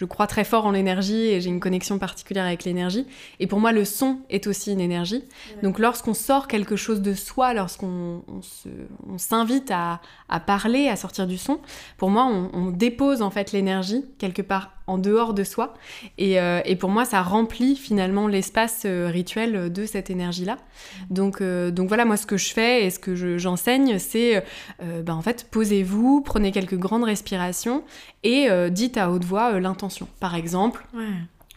[0.05, 3.07] crois très fort en l'énergie et j'ai une connexion particulière avec l'énergie.
[3.41, 5.25] Et pour moi, le son est aussi une énergie.
[5.63, 8.23] Donc lorsqu'on sort quelque chose de soi, lorsqu'on
[9.17, 10.01] s'invite à,
[10.47, 11.61] parler, à sortir du son,
[11.97, 15.74] pour moi, on, dépose en fait l'énergie quelque part en dehors de soi.
[16.16, 20.57] Et, euh, pour moi, ça remplit finalement l'espace euh, rituel de cette énergie-là.
[21.11, 24.42] Donc, euh, donc voilà, moi, ce que je fais et ce que j'enseigne, c'est
[24.81, 27.85] ben, en fait, posez-vous, prenez quelques grandes respirations
[28.22, 30.87] et dites à haute voix l'intention par exemple,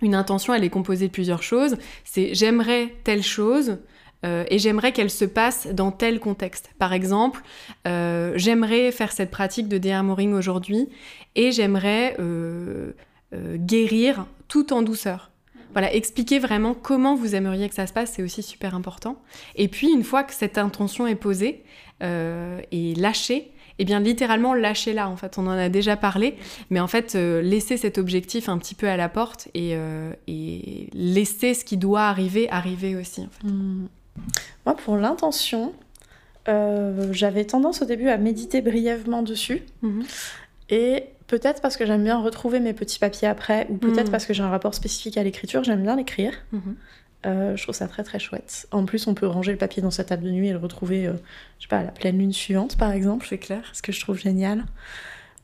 [0.01, 1.77] une intention, elle est composée de plusieurs choses.
[2.03, 3.77] C'est j'aimerais telle chose.
[4.23, 6.69] Euh, et j'aimerais qu'elle se passe dans tel contexte.
[6.77, 7.41] Par exemple,
[7.87, 10.89] euh, j'aimerais faire cette pratique de déarmoring aujourd'hui
[11.35, 12.91] et j'aimerais euh,
[13.33, 15.31] guérir tout en douceur.
[15.71, 19.21] Voilà, expliquer vraiment comment vous aimeriez que ça se passe, c'est aussi super important.
[19.55, 21.63] Et puis, une fois que cette intention est posée
[22.01, 25.39] et lâchée, et eh bien littéralement lâcher là en fait.
[25.39, 26.35] On en a déjà parlé,
[26.69, 30.13] mais en fait euh, laisser cet objectif un petit peu à la porte et, euh,
[30.93, 33.27] laisser ce qui doit arriver arriver aussi.
[33.43, 33.87] Hmm.
[34.67, 35.73] Moi pour l'intention,
[36.47, 39.63] euh, j'avais tendance au début à méditer brièvement dessus.
[39.81, 40.03] Mhm.
[40.69, 44.11] Et peut-être parce que j'aime bien retrouver mes petits papiers après, ou peut-être mhm.
[44.11, 46.33] parce que j'ai un rapport spécifique à l'écriture, j'aime bien l'écrire.
[46.51, 46.75] Mhm.
[47.25, 48.67] Euh, je trouve ça très très chouette.
[48.71, 51.07] En plus, on peut ranger le papier dans sa table de nuit et le retrouver,
[51.07, 51.13] euh,
[51.57, 53.25] je sais pas, à la pleine lune suivante, par exemple.
[53.29, 53.63] C'est clair.
[53.71, 54.65] Ce que je trouve génial.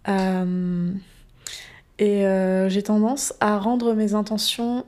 [0.10, 0.92] Euh,
[2.00, 2.24] et
[2.68, 4.86] j'ai tendance à rendre mes intentions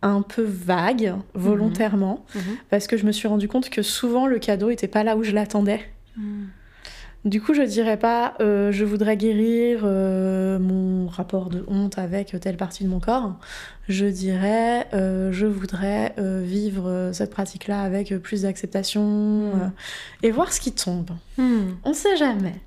[0.00, 2.40] un peu vagues, volontairement, mhm.
[2.40, 2.56] Mhm.
[2.70, 5.22] parce que je me suis rendu compte que souvent le cadeau était pas là où
[5.22, 5.80] je l'attendais.
[7.24, 12.38] Du coup, je dirais pas euh, je voudrais guérir euh, mon rapport de honte avec
[12.38, 13.38] telle partie de mon corps.
[13.88, 19.72] Je dirais euh, je voudrais vivre cette pratique-là avec plus d'acceptation hmm.
[20.22, 21.12] et voir ce qui tombe.
[21.38, 21.72] Hmm.
[21.84, 22.60] On sait jamais.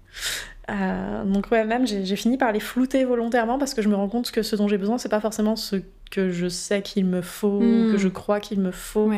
[1.25, 4.31] donc ouais, même j'ai fini par les flouter volontairement parce que je me rends compte
[4.31, 5.75] que ce dont j'ai besoin, c'est pas forcément ce
[6.09, 7.97] que je sais qu'il me faut, que hmm.
[7.97, 9.11] je crois qu'il me faut.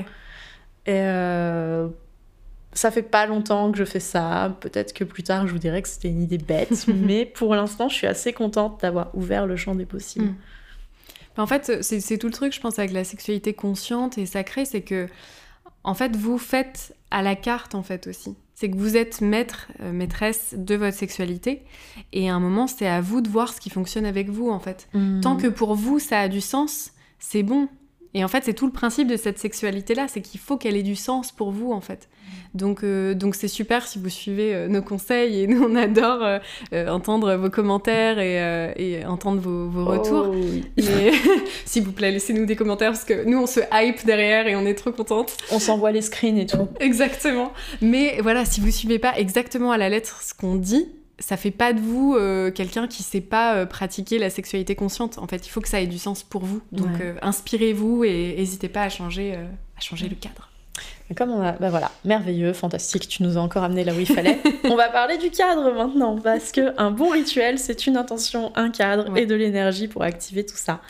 [0.85, 1.01] Et
[2.79, 4.55] ça fait pas longtemps que je fais ça.
[4.61, 6.87] Peut-être que plus tard, je vous dirais que c'était une idée bête.
[6.95, 10.27] mais pour l'instant, je suis assez contente d'avoir ouvert le champ des possibles.
[10.27, 10.35] Mm.
[11.41, 14.81] En fait, c'est tout le truc, je pense, avec la sexualité consciente et sacrée, c'est
[14.81, 15.07] que,
[15.83, 18.37] en fait, vous faites à la carte, en fait, aussi.
[18.55, 21.63] C'est que vous êtes maître, euh, maîtresse de votre sexualité.
[22.13, 24.59] Et à un moment, c'est à vous de voir ce qui fonctionne avec vous, en
[24.59, 24.87] fait.
[24.93, 25.19] Mm.
[25.19, 27.67] Tant que pour vous, ça a du sens, c'est bon.
[28.13, 30.83] Et en fait, c'est tout le principe de cette sexualité-là, c'est qu'il faut qu'elle ait
[30.83, 32.09] du sens pour vous, en fait.
[32.55, 36.39] Donc, euh, donc c'est super si vous suivez euh, nos conseils et nous, on adore
[36.73, 40.33] euh, entendre vos commentaires et, entendre vos, retours.
[40.33, 40.81] Oh,
[41.65, 44.65] s'il vous plaît, laissez-nous des commentaires parce que nous, on se hype derrière et on
[44.65, 45.37] est trop contente.
[45.51, 46.67] On s'envoie les screens et tout.
[46.79, 47.53] Exactement.
[47.81, 50.87] Mais voilà, si vous suivez pas exactement à la lettre ce qu'on dit,
[51.19, 55.17] ça fait pas de vous euh, quelqu'un qui sait pas euh, pratiquer la sexualité consciente.
[55.17, 56.61] En fait, il faut que ça ait du sens pour vous.
[56.71, 57.01] Donc, Ouais.
[57.01, 60.49] euh, inspirez-vous et n'hésitez pas à changer, à changer le cadre.
[61.17, 64.05] Comme on a, bah voilà, merveilleux, fantastique, tu nous as encore amené là où il
[64.05, 64.37] fallait.
[64.65, 68.69] on va parler du cadre maintenant, parce que un bon rituel, c'est une intention, un
[68.69, 69.23] cadre Ouais.
[69.23, 70.81] et de l'énergie pour activer tout ça.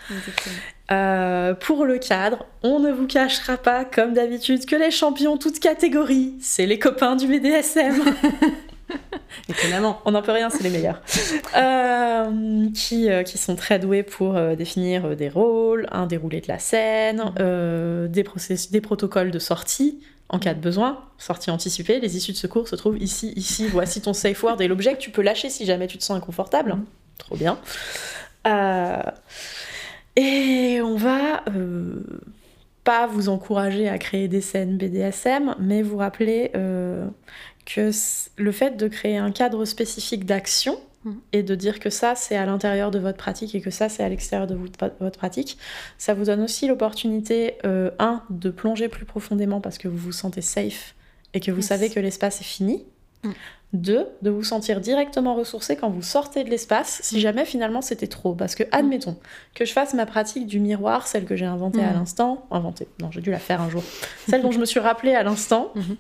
[0.92, 5.60] Euh, pour le cadre, on ne vous cachera pas, comme d'habitude, que les champions toutes
[5.60, 8.04] catégories, c'est les copains du BDSM.
[9.50, 10.02] Étonnamment.
[10.06, 11.02] On n'en peut rien, c'est les meilleurs.
[11.58, 16.48] Euh, qui, euh, qui sont très doués pour euh, définir des rôles, un déroulé de
[16.48, 20.00] la scène, euh, des, process- des protocoles de sortie
[20.30, 22.00] en cas de besoin, sortie anticipée.
[22.00, 23.68] Les issues de secours se trouvent ici, ici.
[23.68, 26.18] Voici ton safe word et l'objet que tu peux lâcher si jamais tu te sens
[26.18, 26.74] inconfortable.
[26.76, 26.86] Mhm.
[27.18, 27.58] Trop bien.
[30.16, 31.44] Et on va
[32.84, 36.52] pas vous encourager à créer des scènes BDSM, mais vous rappeler
[37.74, 37.92] que
[38.38, 41.16] le fait de créer un cadre spécifique d'action Mhm.
[41.32, 44.04] et de dire que ça c'est à l'intérieur de votre pratique et que ça c'est
[44.04, 44.56] à l'extérieur de
[45.00, 45.58] votre pratique,
[45.98, 50.12] ça vous donne aussi l'opportunité, euh, un, de plonger plus profondément parce que vous vous
[50.12, 50.96] sentez safe
[51.34, 52.84] et que vous savez que l'espace est fini.
[53.24, 53.34] Mhm.
[53.72, 58.08] Deux, de vous sentir directement ressourcé quand vous sortez de l'espace, si jamais finalement c'était
[58.08, 58.34] trop.
[58.34, 59.16] Parce que, admettons,
[59.54, 62.00] que je fasse ma pratique du miroir, celle que j'ai inventée à Mhm.
[62.00, 63.84] l'instant, inventée, non, j'ai dû la faire un jour,
[64.28, 65.98] celle dont je me suis rappelée à l'instant, Mhm.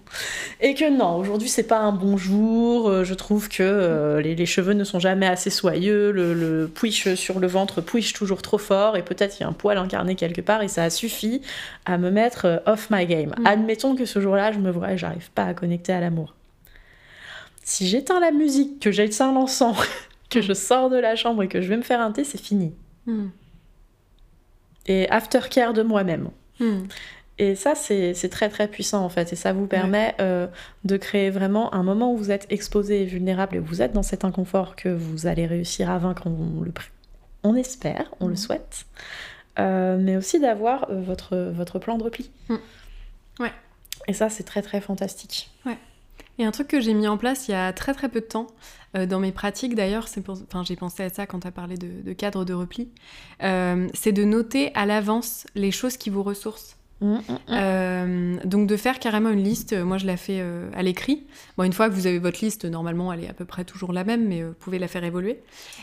[0.62, 4.34] et que non, aujourd'hui c'est pas un bon jour, euh, je trouve que euh, les,
[4.34, 8.41] les cheveux ne sont jamais assez soyeux, le, le puiche sur le ventre puiche toujours
[8.41, 10.89] trop fort, et peut-être il y a un poil incarné quelque part, et ça a
[10.89, 11.41] suffi
[11.86, 13.36] à me mettre euh, off my game.
[13.45, 16.34] Admettons que ce jour-là, je me vois et j'arrive pas à connecter à l'amour.
[17.69, 19.77] Si j'éteins la musique, que j'éteins l'encens,
[20.32, 22.41] que je sors de la chambre et que je vais me faire un thé, c'est
[22.41, 22.73] fini.
[23.05, 23.27] Hmm.
[24.88, 26.29] Et aftercare de moi-même.
[26.60, 26.86] Hmm.
[27.38, 29.32] Et ça, c'est très très puissant en fait.
[29.34, 30.47] Et ça vous permet euh,
[30.84, 33.93] de créer vraiment un moment où vous êtes exposé et vulnérable et où vous êtes
[33.93, 36.23] dans cet inconfort que vous allez réussir à vaincre.
[36.25, 36.73] On, le,
[37.43, 38.38] on espère, on le Mhm.
[38.38, 38.86] souhaite.
[39.60, 42.29] Euh, mais aussi d'avoir euh, votre, votre plan de repli.
[43.39, 43.53] Ouais.
[44.08, 45.51] Et ça, c'est très très fantastique.
[46.39, 48.25] Et un truc que j'ai mis en place il y a très très peu de
[48.25, 48.47] temps,
[48.95, 52.02] euh, dans mes pratiques d'ailleurs, enfin, j'ai pensé à ça quand tu as parlé de,
[52.02, 52.89] de cadre de repli,
[53.43, 56.78] euh, c'est de noter à l'avance les choses qui vous ressourcent.
[57.01, 57.38] Mhm, mhm.
[57.51, 61.23] Euh, donc de faire carrément une liste, moi je la fais euh, à l'écrit.
[61.57, 63.93] Bon, une fois que vous avez votre liste, normalement elle est à peu près toujours
[63.93, 65.39] la même, mais euh, vous pouvez la faire évoluer.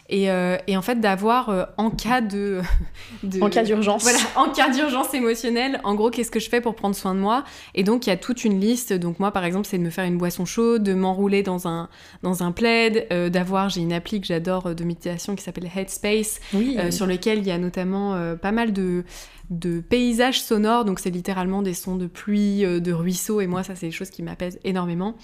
[0.08, 2.60] Et, euh, et en fait d'avoir euh, en cas de,
[3.22, 4.02] de- En cas d'urgence.
[4.02, 7.20] Voilà, en cas d'urgence émotionnelle, en gros, qu'est-ce que je fais pour prendre soin de
[7.20, 7.44] moi?
[7.74, 8.92] Et donc, il y a toute une liste.
[8.92, 11.88] Donc, moi, par exemple, c'est de me faire une boisson chaude, de m'enrouler dans un,
[12.22, 15.70] dans un plaid, euh, d'avoir, j'ai une appli que j'adore euh, de méditation qui s'appelle
[15.74, 16.76] Headspace, Oui.
[16.78, 19.04] euh, sur lequel il y a notamment euh, pas mal de,
[19.50, 20.84] de paysages sonores.
[20.84, 23.40] Donc, c'est littéralement des sons de pluie, euh, de ruisseaux.
[23.40, 25.14] Et moi, ça, c'est des choses qui m'apaisent énormément.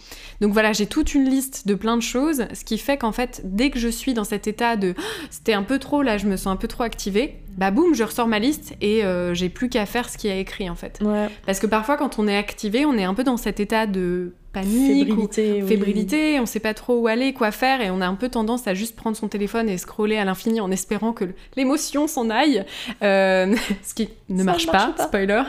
[0.40, 2.44] Donc, voilà, j'ai toute une liste de plein de choses.
[2.54, 5.54] Ce qui fait qu'en fait, dès que je suis dans cet état de Oh, c'était
[5.54, 8.28] un peu trop, là, je me sens un peu trop activée, bah boum, je ressors
[8.28, 10.98] ma liste et euh, j'ai plus qu'à faire ce qui a écrit en fait.
[11.02, 11.28] Ouais.
[11.46, 14.34] Parce que parfois, quand on est activé, on est un peu dans cet état de
[14.52, 15.62] panique ou Fébrilité.
[15.62, 15.68] oui.
[15.68, 18.66] fébrilité, on sait pas trop où aller, quoi faire, et on a un peu tendance
[18.66, 21.24] à juste prendre son téléphone et scroller à l'infini en espérant que
[21.56, 22.64] l'émotion s'en aille,
[23.02, 25.04] euh, ce qui ne Ça marche, pas, pas.
[25.06, 25.42] spoiler.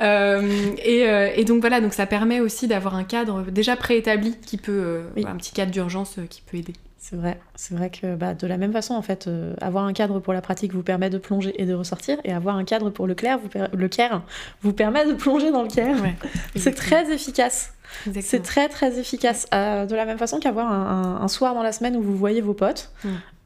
[0.00, 0.42] Euh,
[0.84, 4.56] et, euh, et donc voilà, donc ça permet aussi d'avoir un cadre déjà préétabli qui
[4.56, 5.24] peut, Oui.
[5.26, 6.72] un petit cadre d'urgence qui peut aider.
[7.00, 9.92] C'est vrai, c'est vrai que bah, de la même façon, en fait, euh, avoir un
[9.92, 12.90] cadre pour la pratique vous permet de plonger et de ressortir, et avoir un cadre
[12.90, 14.22] pour le clair, vous per- le care,
[14.62, 15.96] vous permet de plonger dans le care.
[16.56, 17.72] C'est très efficace.
[18.20, 19.46] C'est très très efficace.
[19.54, 22.16] Euh, de la même façon qu'avoir un, un- un soir dans la semaine où vous
[22.16, 22.90] voyez vos potes,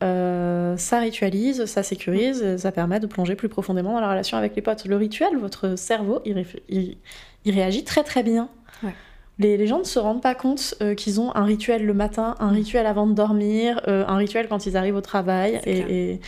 [0.03, 4.57] euh, ça ritualise, ça sécurise, ça permet de plonger plus profondément dans la relation avec
[4.57, 4.85] les potes.
[4.87, 6.97] Le rituel, votre cerveau, il, réf- il-
[7.45, 8.49] il réagit très très bien.
[8.83, 8.95] Ouais.
[9.39, 12.37] Les, les gens ne se rendent pas compte euh, qu'ils ont un rituel le matin,
[12.39, 12.55] un Mm.
[12.55, 16.21] rituel avant de dormir, euh, un rituel quand ils arrivent au travail, et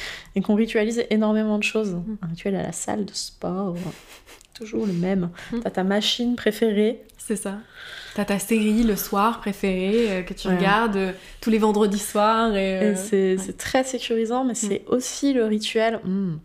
[0.43, 1.95] qu'on ritualise énormément de choses.
[1.95, 2.17] Mm.
[2.23, 3.77] Un rituel à la salle de sport,
[4.55, 5.31] toujours le même.
[5.53, 5.61] Mm.
[5.61, 7.59] T'as ta machine préférée, C'est ça.
[8.15, 10.57] T'as ta série le soir préférée euh, que tu Ouais.
[10.57, 12.55] regardes euh, tous les vendredis soirs.
[12.55, 13.53] Et, Et euh, c'est ouais.
[13.55, 15.99] très sécurisant, mais c'est aussi le rituel.
[16.05, 16.37] hmm,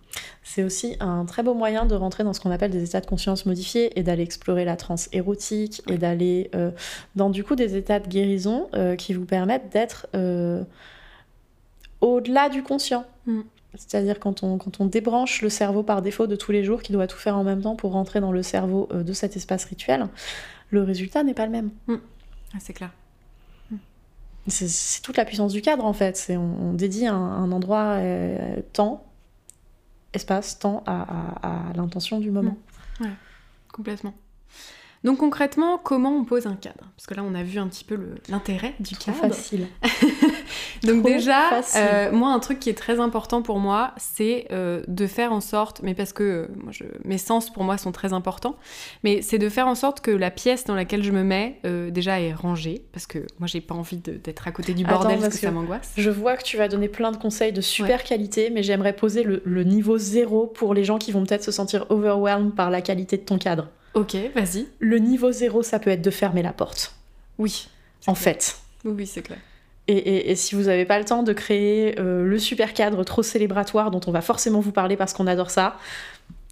[0.44, 3.06] C'est aussi un très beau moyen de rentrer dans ce qu'on appelle des états de
[3.06, 6.50] conscience modifiés et d'aller explorer la transe érotique et d'aller
[7.16, 10.08] dans du coup des états de guérison qui vous permettent d'être
[12.02, 13.06] au-delà du conscient.
[13.28, 13.42] Mm.
[13.76, 16.92] C'est-à-dire quand on, quand on débranche le cerveau par défaut de tous les jours, qui
[16.92, 20.08] doit tout faire en même temps pour rentrer dans le cerveau de cet espace rituel,
[20.72, 21.72] le résultat n'est pas le même.
[22.54, 22.92] Ah, c'est clair.
[24.48, 26.18] C'est- C'est toute la puissance du cadre en fait.
[26.18, 29.06] C'est on, on dédie un, un endroit, euh, temps,
[30.14, 31.02] espace, temps à,
[31.44, 32.58] à- à l'intention du moment.
[33.72, 34.14] Complètement.
[35.06, 36.92] Donc concrètement, comment on pose un cadre?
[36.98, 39.34] Parce que là, on a vu un petit peu l'intérêt du Trop cadre.
[39.34, 39.68] facile.
[40.84, 41.82] Donc Trop déjà, facile.
[41.82, 45.40] euh, moi, un truc qui est très important pour moi, c'est euh, de faire en
[45.42, 48.56] sorte, mais parce que euh, moi, je- mes sens pour moi sont très importants,
[49.04, 51.60] mais c'est de faire en sorte que la pièce dans laquelle je me mets
[51.92, 55.22] déjà est rangée, parce que moi, j'ai pas envie d'être à côté du bordel parce
[55.30, 55.92] parce que, ça m'angoisse.
[55.98, 59.24] Je vois que tu vas donner plein de conseils de super qualité, mais j'aimerais poser
[59.24, 62.82] le, le niveau zéro pour les gens qui vont peut-être se sentir overwhelmed par la
[62.82, 63.68] qualité de ton cadre.
[63.94, 64.68] Ok, vas-y.
[64.80, 66.94] Le niveau zéro, ça peut être de fermer la porte,
[67.38, 67.68] Oui.
[68.08, 68.58] en fait.
[68.86, 69.40] Oui, oui, c'est clair.
[69.88, 73.04] Et, et- et si vous n'avez pas le temps de créer euh, le super cadre
[73.04, 75.78] trop célébratoire dont on va forcément vous parler parce qu'on adore ça,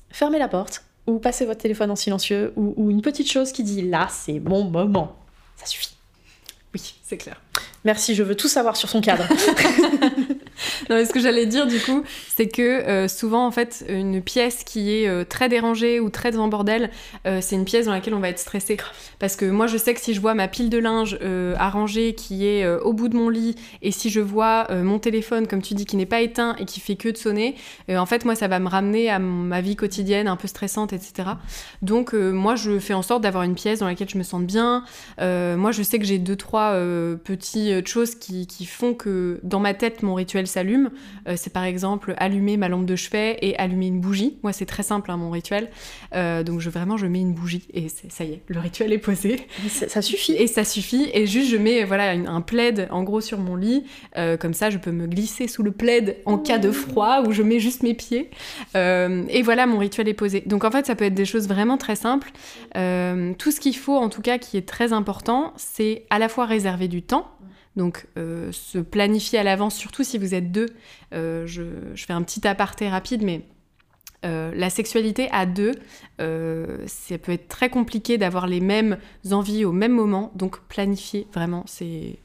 [0.10, 3.63] fermez la porte ou passez votre téléphone en silencieux ou, ou une petite chose qui
[3.63, 5.15] dit là, c'est mon moment.
[5.56, 5.95] Ça suffit.
[6.73, 7.39] Oui, c'est clair.
[7.86, 9.23] Merci, je veux tout savoir sur son cadre.
[10.89, 12.03] Non, mais ce que j'allais dire du coup,
[12.36, 16.38] c'est que euh, souvent en fait, une pièce qui est euh, très dérangée ou très
[16.38, 16.89] en bordel,
[17.25, 18.77] euh, c'est une pièce dans laquelle on va être stressé.
[19.19, 21.17] Parce que moi, je sais que si je vois ma pile de linge
[21.58, 25.62] arrangée qui est au bout de mon lit, et si je vois mon téléphone, comme
[25.62, 27.56] tu dis, qui n'est pas éteint et qui fait que de sonner,
[27.89, 31.30] en fait, moi, ça va me ramener à ma vie quotidienne un peu stressante, etc.
[31.82, 34.84] Donc, moi, je fais en sorte d'avoir une pièce dans laquelle je me sente bien.
[35.19, 36.73] Moi, je sais que j'ai deux, trois
[37.23, 40.89] petites choses qui, qui font que dans ma tête, mon rituel s'allume.
[41.27, 44.37] Euh, c'est par exemple allumer ma lampe de chevet et allumer une bougie.
[44.43, 45.69] Moi, c'est très simple, hein, mon rituel.
[46.15, 48.97] Euh, donc, je, vraiment, je mets une bougie et ça y est, le rituel est
[48.97, 49.39] posé.
[49.69, 50.33] ça ça suffit.
[50.33, 51.09] Et ça suffit.
[51.13, 53.83] Et juste, je mets voilà une- un plaid en gros sur mon lit.
[54.17, 57.31] Euh, comme ça, je peux me glisser sous le plaid en cas de froid où
[57.31, 58.29] je mets juste mes pieds.
[58.75, 60.41] Et voilà, mon rituel est posé.
[60.45, 62.31] Donc en fait, ça peut être des choses vraiment très simples.
[62.73, 66.45] Tout ce qu'il faut, en tout cas, qui est très important, c'est à la fois
[66.45, 67.27] réserver du temps.
[67.77, 70.65] Donc, euh, se planifier à l'avance, surtout si vous êtes deux.
[71.13, 71.63] Euh, je,
[71.95, 73.43] fais un petit aparté rapide, mais
[74.25, 75.73] euh, la sexualité à deux,
[76.17, 78.97] ça peut être très compliqué d'avoir les mêmes
[79.31, 80.31] envies au même moment.
[80.35, 82.17] Donc, planifier, vraiment, c'est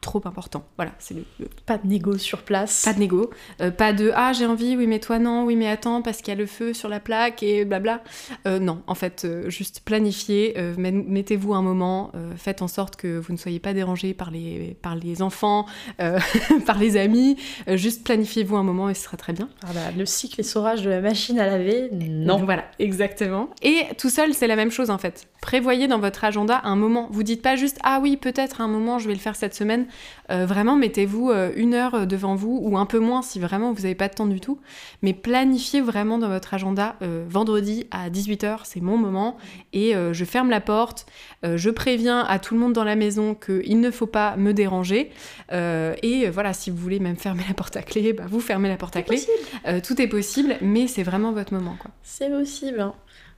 [0.00, 0.64] trop important.
[0.76, 2.84] Voilà, c'est le, le- Pas de négo sur place.
[2.84, 5.68] pas de négo, Euh, pas de ah j'ai envie, oui mais toi non, oui mais
[5.68, 8.02] attends parce qu'il y a le feu sur la plaque et blabla.
[8.46, 12.96] Euh, non, en fait, euh, juste planifiez, euh, met- mettez-vous un moment, faites en sorte
[12.96, 15.66] que vous ne soyez pas dérangés par les, par les enfants,
[16.66, 17.36] par les amis,
[17.68, 19.48] juste planifiez-vous un moment et ce sera très bien.
[19.64, 22.38] Ah bah, le cycle essorage de la machine à laver, non.
[22.44, 23.50] Voilà, exactement.
[23.62, 25.26] Et tout seul, c'est la même chose en fait.
[25.42, 27.08] Prévoyez dans votre agenda un moment.
[27.10, 29.86] Vous dites pas juste ah oui, peut-être un moment, je vais le faire cette semaine.
[30.30, 33.82] Euh, vraiment, mettez-vous euh, une heure devant vous ou un peu moins si vraiment vous
[33.82, 34.58] n'avez pas de temps du tout.
[35.02, 39.36] Mais planifiez vraiment dans votre agenda euh, vendredi à 18h, c'est mon moment.
[39.72, 41.06] Et euh, je ferme la porte.
[41.44, 44.52] euh, je préviens à tout le monde dans la maison qu'il ne faut pas me
[44.52, 45.10] déranger.
[45.52, 48.40] Euh, et euh, voilà, si vous voulez même fermer la porte à clé, bah, vous
[48.40, 49.16] fermez la porte à clé.
[49.16, 49.32] possible.
[49.66, 51.90] Euh, tout est possible, mais c'est vraiment votre moment quoi.
[52.02, 52.80] C'est possible.
[52.80, 52.94] hein.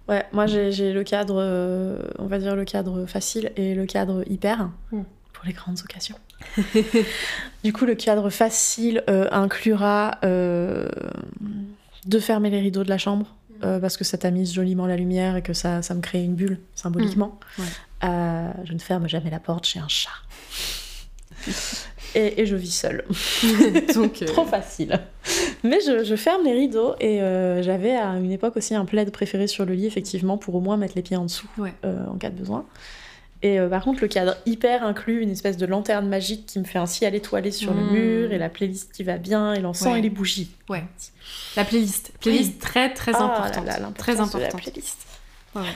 [0.08, 4.24] Ouais, moi j'ai le cadre, euh, on va dire le cadre facile et le cadre
[4.28, 5.02] hyper Mm.
[5.32, 6.16] pour les grandes occasions.
[7.64, 10.88] du coup, le cadre facile euh, inclura euh,
[12.06, 13.26] de fermer les rideaux de la chambre
[13.64, 16.34] euh, parce que ça tamise joliment la lumière et que ça, ça me crée une
[16.34, 17.38] bulle symboliquement.
[17.58, 17.62] Mm.
[17.62, 17.68] Ouais.
[18.64, 20.10] Je ne ferme jamais la porte, j'ai un chat.
[22.14, 23.04] Et, et je vis seule.
[23.94, 25.00] Donc, euh, Trop facile.
[25.64, 29.10] Mais je, je ferme les rideaux et euh, j'avais à une époque aussi un plaid
[29.10, 31.72] préféré sur le lit, effectivement, pour au moins mettre les pieds en dessous Ouais.
[31.84, 32.66] euh, en cas de besoin.
[33.44, 36.64] Et euh, par contre, le cadre hyper inclut une espèce de lanterne magique qui me
[36.64, 37.90] fait un ciel étoilé sur le Mm.
[37.92, 39.98] mur et la playlist qui va bien et l'encens Ouais.
[39.98, 40.50] et les bougies.
[40.68, 40.84] Ouais.
[41.56, 42.12] La playlist.
[42.20, 42.58] Playlist Oui.
[42.58, 43.66] très très Ah importante.
[43.66, 44.60] là très de la importante.
[44.62, 44.98] playlist.
[45.56, 45.68] Ouais, ouais.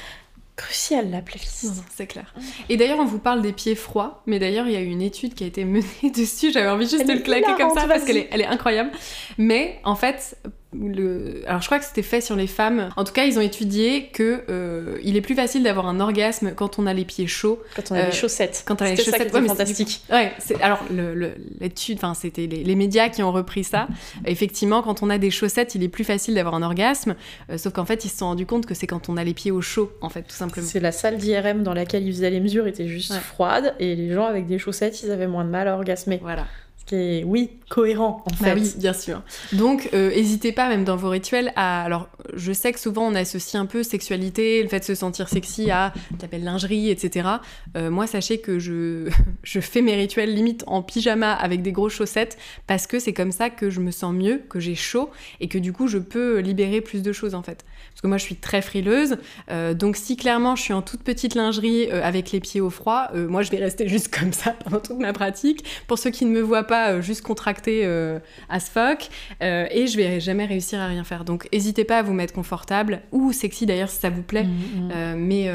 [0.54, 1.66] Crucial la playlist.
[1.94, 2.32] C'est clair.
[2.70, 5.02] Et d'ailleurs, on vous parle des pieds froids, mais d'ailleurs, il y a eu une
[5.02, 5.84] étude qui a été menée
[6.16, 6.50] dessus.
[6.50, 8.24] J'avais envie juste Elle de le claquer comme ça parce qu'elle vas-y.
[8.24, 8.90] est, elle est incroyable.
[9.36, 10.38] Mais en fait,
[10.80, 11.42] le...
[11.46, 12.90] alors je crois que c'était fait sur les femmes.
[12.96, 16.52] En tout cas, ils ont étudié que euh, il est plus facile d'avoir un orgasme
[16.54, 17.60] quand on a les pieds chauds.
[17.74, 18.64] Quand on a Euh, les chaussettes.
[18.66, 20.02] quand on a les ça qui chaussettes, était ouais, mais fantastique.
[20.10, 23.88] Ouais, alors le- le- l'étude, enfin c'était les, les médias qui ont repris ça.
[24.26, 27.14] Effectivement, quand on a des chaussettes, il est plus facile d'avoir un orgasme.
[27.50, 29.34] euh, sauf qu'en fait, ils se sont rendus compte que c'est quand on a les
[29.34, 30.66] pieds au chaud, en fait, tout simplement.
[30.66, 33.18] C'est la salle d'IRM dans laquelle ils faisaient les mesures était juste Ouais.
[33.18, 36.18] froide et les gens avec des chaussettes, ils avaient moins de mal à orgasmer.
[36.22, 36.46] Voilà.
[36.86, 38.60] Qui est, oui, cohérent en Bah fait.
[38.60, 39.22] oui, bien sûr.
[39.52, 41.82] Donc, euh, n'hésitez pas, même dans vos rituels, à.
[41.82, 45.28] Alors, je sais que souvent on associe un peu sexualité, le fait de se sentir
[45.28, 45.92] sexy à
[46.22, 47.28] la belle lingerie, etc.
[47.76, 49.10] Euh, moi, sachez que je,
[49.42, 52.38] je fais mes rituels limite en pyjama avec des grosses chaussettes
[52.68, 55.10] parce que c'est comme ça que je me sens mieux, que j'ai chaud
[55.40, 57.64] et que du coup je peux libérer plus de choses en fait.
[57.96, 59.16] Parce que moi, je suis très frileuse.
[59.50, 62.68] euh, donc, si clairement je suis en toute petite lingerie euh, avec les pieds au
[62.68, 65.64] froid, euh, moi je vais rester juste comme ça pendant toute ma pratique.
[65.86, 68.18] Pour ceux qui ne me voient pas, juste contracter euh,
[68.50, 69.08] as fuck
[69.40, 71.24] et je vais jamais réussir à rien faire.
[71.24, 74.44] Donc n'hésitez pas à vous mettre confortable ou sexy d'ailleurs si ça vous plaît.
[74.44, 75.14] Mm, mm.
[75.16, 75.50] mais,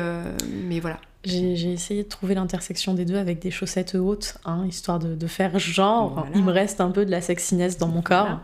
[0.63, 0.99] mais voilà.
[1.23, 5.27] J'ai essayé de trouver l'intersection des deux avec des chaussettes hautes, hein, histoire de, de,
[5.27, 6.29] faire genre, Voilà.
[6.33, 8.39] il me reste un peu de la sexiness dans mon corps.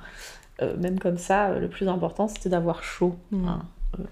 [0.61, 3.15] Euh, même comme ça, le plus important, c'était d'avoir chaud.
[3.31, 3.47] Mm.
[3.47, 3.65] hein.
[3.99, 4.03] Euh,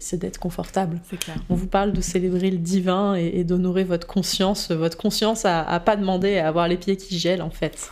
[0.00, 1.00] c'est- d'être confortable.
[1.20, 1.36] Clair.
[1.48, 4.70] On vous parle de célébrer le divin et, et d'honorer votre conscience.
[4.70, 7.88] Votre conscience a pas demandé à avoir les pieds qui gèlent, en fait.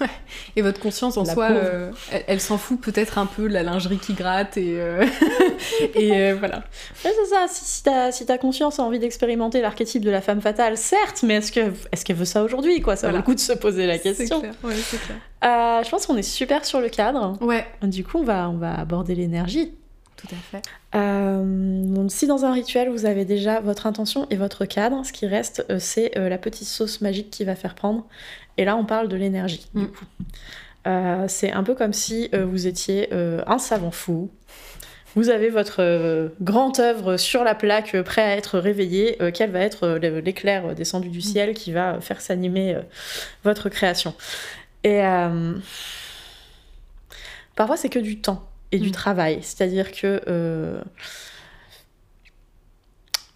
[0.56, 3.54] Et votre conscience en La soi, euh, elle, elle s'en fout peut-être un peu de
[3.54, 5.06] la lingerie qui gratte et, euh,
[5.94, 6.58] et euh, voilà.
[7.04, 7.46] Ouais, c'est ça.
[7.48, 11.22] Si, si ta, si ta conscience a envie d'expérimenter l'archétype de la femme fatale, certes,
[11.22, 12.96] mais est-ce que est-ce qu'elle veut ça aujourd'hui quoi?
[12.96, 13.18] Ça vaut Voilà.
[13.18, 14.40] le coup de se poser la question.
[14.40, 14.54] clair.
[14.64, 15.16] Ouais, c'est clair.
[15.84, 17.36] Je pense qu'on est super sur le cadre.
[17.40, 19.72] Ouais, Du coup, on va, on va aborder l'énergie.
[20.28, 20.62] Tout à fait.
[20.94, 21.42] Euh,
[21.86, 25.26] donc, si dans un rituel vous avez déjà votre intention et votre cadre, ce qui
[25.26, 28.06] reste, euh, c'est euh, la petite sauce magique qui va faire prendre.
[28.56, 29.66] Et là, on parle de l'énergie.
[29.74, 29.86] du Mm.
[29.88, 30.04] coup.
[30.86, 34.30] Euh, c'est un peu comme si euh, vous étiez euh, un savant fou.
[35.16, 39.16] Vous avez votre grande œuvre sur la plaque, prêt à être réveillé.
[39.22, 42.76] euh, quel va être l'éclair descendu du ciel qui va faire s'animer
[43.44, 44.14] votre création
[44.82, 45.00] Et
[47.54, 48.42] parfois, c'est que du temps
[48.74, 48.92] et du Mm.
[48.92, 49.38] travail.
[49.42, 50.80] C'est-à-dire que euh,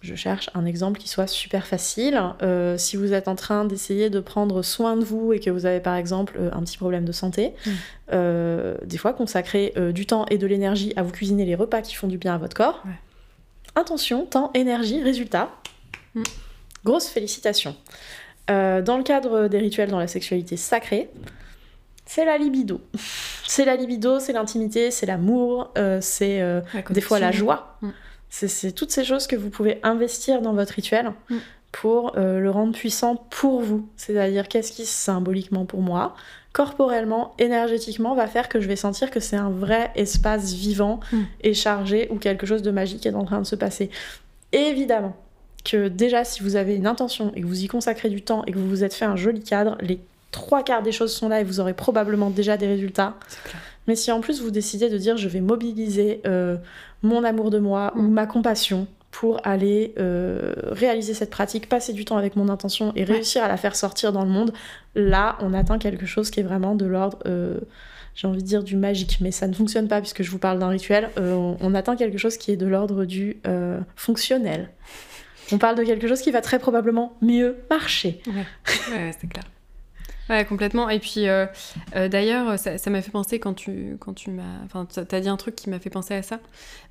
[0.01, 2.21] je cherche un exemple qui soit super facile.
[2.41, 5.65] Euh, si vous êtes en train d'essayer de prendre soin de vous et que vous
[5.65, 8.85] avez par exemple euh, un petit problème de santé, Mm.
[8.85, 12.07] des fois consacrer du temps et de l'énergie à vous cuisiner les repas qui font
[12.07, 12.81] du bien à votre corps.
[12.85, 12.91] Ouais.
[13.75, 15.49] Intention, temps, énergie, résultat.
[16.15, 16.23] Mm.
[16.85, 17.75] Grosse félicitations.
[18.49, 21.09] Euh, dans le cadre des rituels dans la sexualité sacrée,
[22.11, 22.81] c'est la libido.
[23.47, 27.77] C'est la libido, c'est l'intimité, c'est l'amour, euh, c'est euh, des fois la joie.
[27.83, 27.89] Mm.
[28.31, 31.37] C'est- C'est toutes ces choses que vous pouvez investir dans votre rituel Mm.
[31.71, 33.87] pour euh, le rendre puissant pour vous.
[33.95, 36.15] C'est-à-dire qu'est-ce qui symboliquement pour moi,
[36.51, 41.17] corporellement, énergétiquement, va faire que je vais sentir que c'est un vrai espace vivant Mm.
[41.41, 43.91] et chargé où quelque chose de magique est en train de se passer.
[44.51, 45.15] Évidemment
[45.63, 48.51] que déjà si vous avez une intention et que vous y consacrez du temps et
[48.51, 49.99] que vous vous êtes fait un joli cadre, les
[50.31, 53.15] trois quarts des choses sont là et vous aurez probablement déjà des résultats.
[53.43, 53.61] Clair.
[53.87, 56.57] Mais si en plus vous décidez de dire je vais mobiliser euh,
[57.01, 58.11] mon amour de moi ou Mm.
[58.11, 63.03] ma compassion pour aller euh, réaliser cette pratique, passer du temps avec mon intention et
[63.03, 64.53] réussir à la faire sortir dans le monde,
[64.93, 67.59] là on atteint quelque chose qui est vraiment de l'ordre, euh,
[68.13, 70.59] j'ai envie de dire du magique, mais ça ne fonctionne pas puisque je vous parle
[70.59, 73.37] d'un rituel, on, on atteint quelque chose qui est de l'ordre du
[73.95, 74.69] fonctionnel.
[75.51, 78.21] On parle de quelque chose qui va très probablement mieux marcher.
[78.27, 78.45] Ouais,
[78.91, 79.45] ouais, c'est clair.
[80.29, 80.89] Ouais, complètement.
[80.89, 81.45] Et puis, euh,
[81.95, 84.43] euh, d'ailleurs, ça m'a fait penser quand tu, quand tu m'as...
[84.65, 86.39] Enfin, t'as- dit un truc qui m'a fait penser à ça.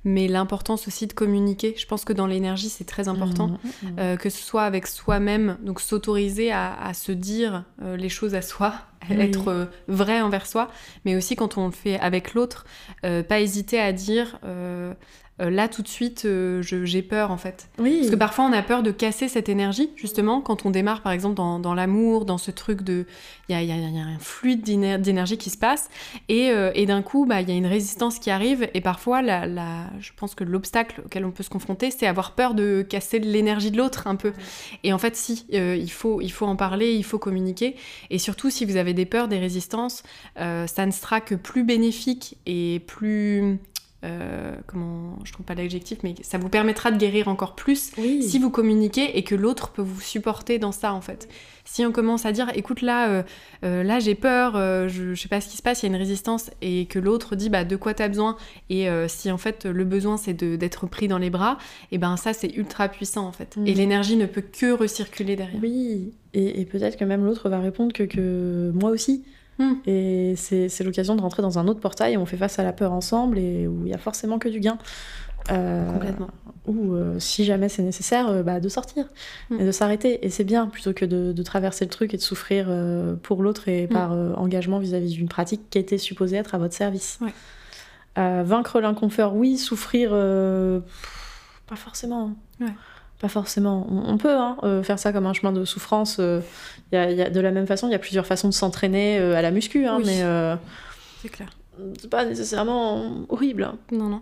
[0.03, 1.73] Mais l'importance aussi de communiquer.
[1.77, 3.47] Je pense que dans l'énergie, c'est très important.
[3.83, 3.95] Mhm.
[3.99, 8.41] Euh, que ce soit avec soi-même, donc s'autoriser à, à se dire les choses à
[8.41, 8.73] soi,
[9.09, 9.15] Oui.
[9.21, 10.69] être vrai envers soi,
[11.05, 12.65] mais aussi quand on le fait avec l'autre,
[13.01, 14.37] pas hésiter à dire
[15.41, 17.69] euh, là tout de suite euh, j'ai peur en fait.
[17.79, 17.97] Oui.
[17.99, 21.11] Parce que parfois on a peur de casser cette énergie, justement, quand on démarre par
[21.11, 23.05] exemple dans, dans l'amour, dans ce truc de.
[23.47, 25.89] Il y a, y a- y a un fluide d'éner- d'énergie qui se passe,
[26.27, 29.23] et, euh, et d'un coup, bah, il y a une résistance qui arrive, et parfois,
[29.23, 32.85] la, la- je pense que l'obstacle auquel on peut se confronter, c'est avoir peur de
[32.87, 34.33] casser l'énergie de l'autre un peu.
[34.83, 37.75] Et en fait, si, il, faut, il faut en parler, il faut communiquer,
[38.11, 40.03] et surtout, si vous avez des peurs, des résistances,
[40.35, 43.57] ça ne sera que plus bénéfique et plus.
[44.05, 48.23] Euh, comment je trouve pas l'adjectif mais ça vous permettra de guérir encore plus Oui.
[48.23, 51.27] si vous communiquez et que l'autre peut vous supporter dans ça en fait.
[51.65, 53.23] Si on commence à dire écoute là euh,
[53.65, 54.53] euh, là j'ai peur,
[54.87, 56.97] je, je sais pas ce qui se passe, il y a une résistance et que
[56.97, 58.37] l'autre dit bah de quoi t'as besoin
[58.69, 61.57] et si en fait le besoin c'est de- d'être pris dans les bras,
[61.91, 63.57] et ben ça c'est ultra puissant en fait.
[63.57, 63.67] Mm.
[63.67, 65.59] Et l'énergie ne peut que recirculer derrière.
[65.61, 69.23] Oui, et, et peut-être que même l'autre va répondre que, que moi aussi.
[69.59, 69.73] Hmm.
[69.85, 72.71] Et c'est l'occasion de rentrer dans un autre portail où on fait face à la
[72.73, 74.77] peur ensemble et où il y a forcément que du gain.
[75.51, 76.29] Euh, Complètement.
[76.67, 79.05] Ou euh, si jamais c'est nécessaire, euh, bah, de sortir
[79.49, 79.59] Hmm.
[79.59, 80.25] et de s'arrêter.
[80.25, 82.67] Et c'est bien plutôt que de, de traverser le truc et de souffrir
[83.23, 83.93] pour l'autre et Hmm.
[83.93, 87.19] par engagement vis-à-vis d'une pratique qui était supposée être à votre service.
[87.21, 87.33] Ouais.
[88.43, 89.57] Vaincre l'inconfort, oui.
[89.57, 92.31] Souffrir, pff, pas forcément.
[92.59, 92.67] Ouais.
[93.19, 93.85] Pas forcément.
[93.91, 96.17] On, on peut hein, euh, faire ça comme un chemin de souffrance.
[96.19, 96.39] euh,
[96.93, 99.19] y a- y a- de la même façon, il y a plusieurs façons de s'entraîner
[99.19, 100.03] euh, à la muscu, hein, Oui.
[100.05, 100.55] mais euh,
[101.21, 101.49] C'est clair.
[101.99, 103.63] c'est pas nécessairement horrible.
[103.63, 103.75] hein.
[103.91, 104.21] Non non.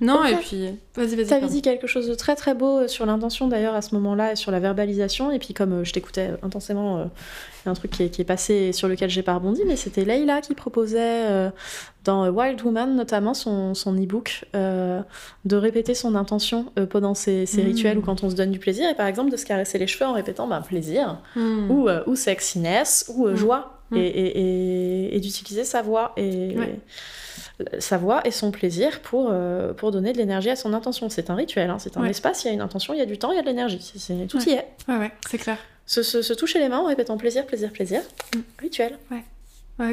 [0.00, 0.30] Non Ok.
[0.32, 0.64] et puis
[0.96, 1.26] vas-y vas-y.
[1.26, 4.36] T'avais dit quelque chose de très très beau sur l'intention d'ailleurs à ce moment-là et
[4.36, 5.30] sur la verbalisation.
[5.30, 8.24] Et puis comme je t'écoutais intensément, il y a un truc qui est, qui est
[8.24, 11.50] passé et sur lequel j'ai pas rebondi, mais c'était Leïla qui proposait
[12.04, 15.00] dans Wild Woman notamment son, son e-book euh,
[15.44, 17.66] de répéter son intention euh, pendant ses, ses Mm.
[17.66, 19.86] rituels ou quand on se donne du plaisir et par exemple de se caresser les
[19.86, 21.70] cheveux en répétant bah, plaisir Hmm.
[21.70, 23.36] ou, euh, ou sexiness ou Mm.
[23.36, 23.78] joie.
[23.94, 24.38] et, et,
[25.10, 26.78] et, et d'utiliser sa voix et Ouais.
[27.78, 31.10] sa voix et son plaisir pour, euh, pour donner de l'énergie à son intention.
[31.10, 32.08] C'est un rituel, hein, c'est un Ouais.
[32.10, 33.46] espace, il y a une intention, il y a du temps, il y a de
[33.46, 33.78] l'énergie.
[34.30, 34.44] Tout Ouais.
[34.46, 34.66] y est.
[34.88, 35.58] Ouais, ouais, c'est clair.
[35.84, 38.00] Se, se- se toucher les mains en répétant plaisir, plaisir, plaisir.
[38.34, 38.38] Mm.
[38.60, 38.98] Rituel.
[39.10, 39.22] Ouais,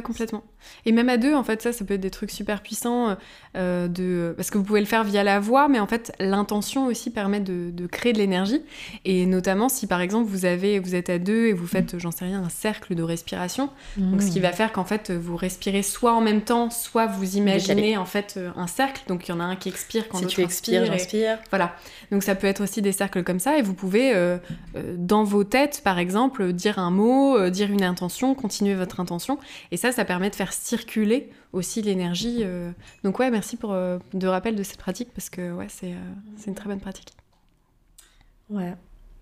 [0.04, 0.44] complètement.
[0.86, 3.16] Et même à deux, en fait, ça, ça peut être des trucs super puissants
[3.56, 4.34] euh, de...
[4.36, 7.40] parce que vous pouvez le faire via la voix, mais en fait, l'intention aussi permet
[7.40, 8.62] de, de créer de l'énergie.
[9.06, 12.12] Et notamment, si par exemple vous avez, vous êtes à deux et vous faites, j'en
[12.12, 15.82] sais rien, un cercle de respiration, donc ce qui va faire qu'en fait vous respirez
[15.82, 19.02] soit en même temps, soit vous imaginez en fait euh, un cercle.
[19.08, 21.40] Donc il y en a un qui expire quand Si l'autre tu expires, et- j'inspire.
[21.50, 21.74] Voilà.
[22.12, 24.38] Donc ça peut être aussi des cercles comme ça et vous pouvez euh,
[24.98, 29.40] dans vos têtes par exemple dire un mot, dire une intention, continuer votre intention
[29.72, 32.40] et ça ça permet de faire circuler aussi l'énergie.
[32.44, 32.72] euh.
[33.04, 36.48] Donc ouais, merci pour euh, de rappel de cette pratique parce que ouais, c'est euh,
[36.48, 37.14] une très bonne pratique.
[38.50, 38.74] Ouais.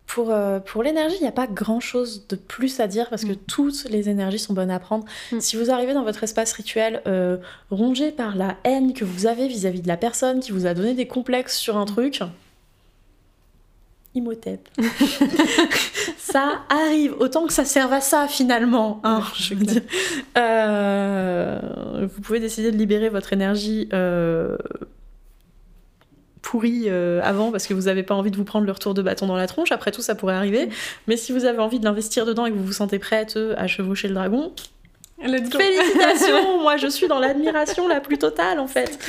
[0.05, 0.33] Pour,
[0.65, 3.37] pour l'énergie, il n'y a pas grand chose de plus à dire parce que Mm.
[3.45, 5.03] toutes les énergies sont bonnes à prendre.
[5.33, 5.41] Mm.
[5.41, 7.37] Si vous arrivez dans votre espace rituel euh,
[7.71, 10.93] rongé par la haine que vous avez vis-à-vis de la personne qui vous a donné
[10.93, 12.21] des complexes sur un truc,
[14.17, 14.67] Imhotep.
[16.17, 18.99] ça arrive, autant que ça serve à ça finalement.
[19.03, 19.81] hein, je veux dire.
[20.37, 21.59] Euh,
[22.13, 24.57] vous pouvez décider de libérer votre énergie euh,
[26.41, 29.01] pourrie euh, avant parce que vous n'avez pas envie de vous prendre le retour de
[29.01, 29.71] bâton dans la tronche.
[29.71, 30.69] Après tout, ça pourrait arriver.
[31.07, 33.67] Mais si vous avez envie de l'investir dedans et que vous vous sentez prête à
[33.67, 34.53] chevaucher le dragon.
[35.19, 38.99] Félicitations Moi, je suis dans l'admiration la plus totale, en fait.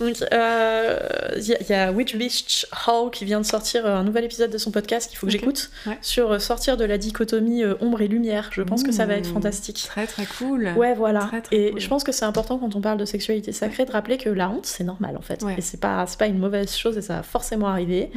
[0.00, 0.98] Donc, euh,
[1.36, 4.02] il y, a- il y a Witch Beach Hall qui vient de sortir euh, un
[4.04, 5.98] nouvel épisode de son podcast qu'il faut que j'écoute Ouais.
[6.00, 8.50] sur euh, sortir de la dichotomie euh, ombre et lumière.
[8.52, 9.84] Je pense que ça va être fantastique.
[9.86, 10.70] Très très cool.
[10.76, 11.20] Ouais, voilà.
[11.20, 11.80] Très, très et cool.
[11.80, 14.48] je pense que c'est important quand on parle de sexualité sacrée de rappeler que la
[14.50, 15.42] honte, c'est normal en fait.
[15.42, 15.54] Ouais.
[15.58, 18.10] Et c'est pas, pas une mauvaise chose et ça va forcément arriver.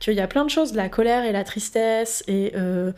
[0.00, 2.92] Qu'il y a plein de choses, de la colère et la tristesse et euh,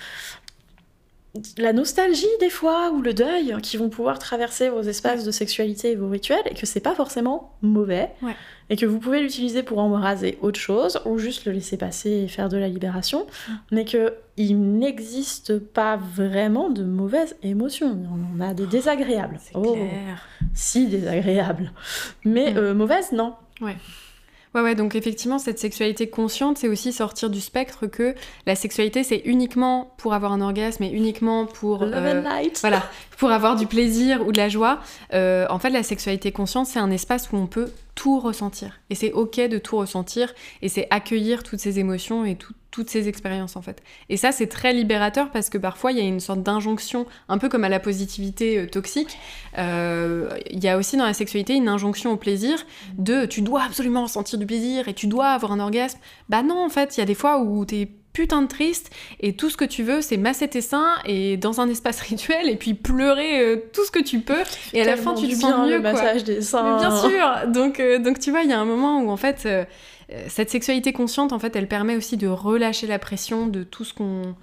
[1.59, 5.91] la nostalgie des fois ou le deuil qui vont pouvoir traverser vos espaces de sexualité
[5.93, 8.11] et vos rituels et que c'est pas forcément mauvais.
[8.23, 8.37] Ouais.
[8.71, 12.29] Et que vous pouvez l'utiliser pour embraser autre chose ou juste le laisser passer et
[12.29, 13.27] faire de la libération.
[13.73, 17.99] Mais que il n'existe pas vraiment de mauvaises émotions.
[18.11, 19.39] On en a des désagréables.
[19.41, 20.23] C'est Oh, clair.
[20.55, 21.73] si désagréables.
[22.25, 23.35] Mais euh, mauvaises, non.
[23.61, 23.77] Ouais,
[24.63, 28.15] ouais, donc effectivement, cette sexualité consciente, c'est aussi sortir du spectre que
[28.47, 31.85] la sexualité, c'est uniquement pour avoir un orgasme et uniquement pour.
[31.85, 32.59] Love euh, and light.
[32.61, 32.83] voilà,
[33.19, 34.79] pour avoir du plaisir ou de la joie.
[35.13, 38.81] Euh, en fait, la sexualité consciente, c'est un espace où on peut tout ressentir.
[38.91, 40.35] Et c'est ok de tout ressentir.
[40.63, 43.83] Et c'est accueillir toutes ces émotions et tout- toutes ces expériences, en fait.
[44.09, 47.39] Et ça, c'est très libérateur parce que parfois, il y a une sorte d'injonction, un
[47.39, 49.17] peu comme à la positivité euh, toxique.
[49.59, 52.65] Euh, Il y a aussi dans la sexualité une injonction au plaisir
[52.99, 56.01] de tu dois absolument ressentir du plaisir et tu dois avoir un orgasme.
[56.29, 58.91] Bah non, en fait, il y a des fois où t'es putain de triste
[59.21, 62.49] et tout ce que tu veux c'est masser tes seins et dans un espace rituel
[62.49, 64.43] et puis pleurer euh, tout ce que tu peux
[64.73, 65.93] et à la fin tu te sens bien, mieux le quoi.
[65.93, 66.77] massage des seins.
[66.77, 69.19] Mais bien sûr donc, euh, donc tu vois il y a un moment où en
[69.19, 69.65] fait euh,
[70.29, 73.93] cette sexualité consciente en fait elle permet aussi de relâcher la pression de tout ce
[73.93, 74.35] qu'on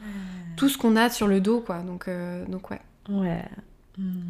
[0.58, 2.10] tout ce qu'on a sur le dos quoi donc,
[2.50, 2.82] donc ouais.
[3.10, 3.42] Ouais.
[3.98, 4.22] Mm.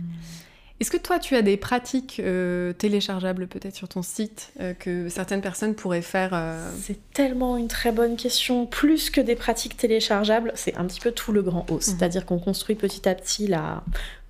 [0.82, 5.10] Est-ce que toi, tu as des pratiques euh, téléchargeables peut-être sur ton site euh, que
[5.10, 8.66] certaines personnes pourraient faire euh, C'est tellement une très bonne question.
[8.66, 11.76] Plus que des pratiques téléchargeables, c'est un petit peu tout le grand Mhm.
[11.76, 11.80] haut.
[11.80, 13.84] C'est-à-dire qu'on construit petit à petit la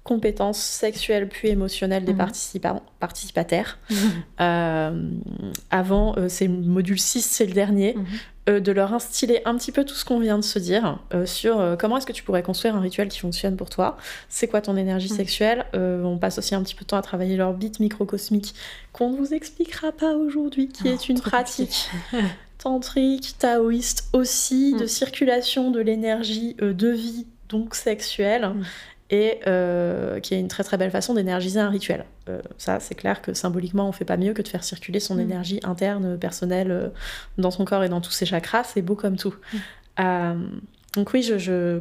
[0.04, 2.18] compétence sexuelle puis émotionnelle des Mhm.
[2.18, 3.78] participants, participataires.
[4.42, 5.10] Euh,
[5.70, 8.06] avant, c'est le module 6, c'est le dernier, Mhm.
[8.50, 11.26] Euh, de leur instiller un petit peu tout ce qu'on vient de se dire euh,
[11.28, 13.98] sur euh, comment est-ce que tu pourrais construire un rituel qui fonctionne pour toi,
[14.30, 15.18] c'est quoi ton énergie Mhm.
[15.18, 15.66] sexuelle?
[15.74, 18.54] On passe aussi un petit peu de temps à travailler leur bit microcosmique
[18.94, 21.90] qu'on ne vous expliquera pas aujourd'hui, qui Oh, est une pratique
[22.58, 24.88] tantrique, taoïste aussi, de Mm.
[24.88, 28.64] circulation de l'énergie de vie, donc sexuelle, Mm.
[29.12, 32.06] Et euh, qui est une très très belle façon d'énergiser un rituel.
[32.30, 35.16] Euh, ça, c'est clair que symboliquement, on fait pas mieux que de faire circuler son
[35.16, 35.20] Mm.
[35.20, 36.88] énergie interne, personnelle, euh,
[37.38, 38.64] dans son corps et dans tous ses chakras.
[38.64, 39.36] C'est beau comme tout.
[39.54, 39.58] Mm.
[40.00, 40.34] Euh,
[40.96, 41.80] donc oui, je, je-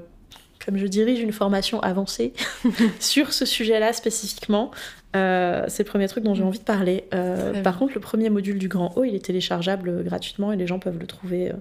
[0.66, 2.34] comme je dirige une formation avancée
[3.00, 4.70] sur ce sujet-là spécifiquement,
[5.16, 7.04] euh, c'est le premier truc dont j'ai envie de parler.
[7.14, 10.56] Euh, par contre, le premier module du Grand O, il est téléchargeable euh, gratuitement et
[10.56, 11.52] les gens peuvent le trouver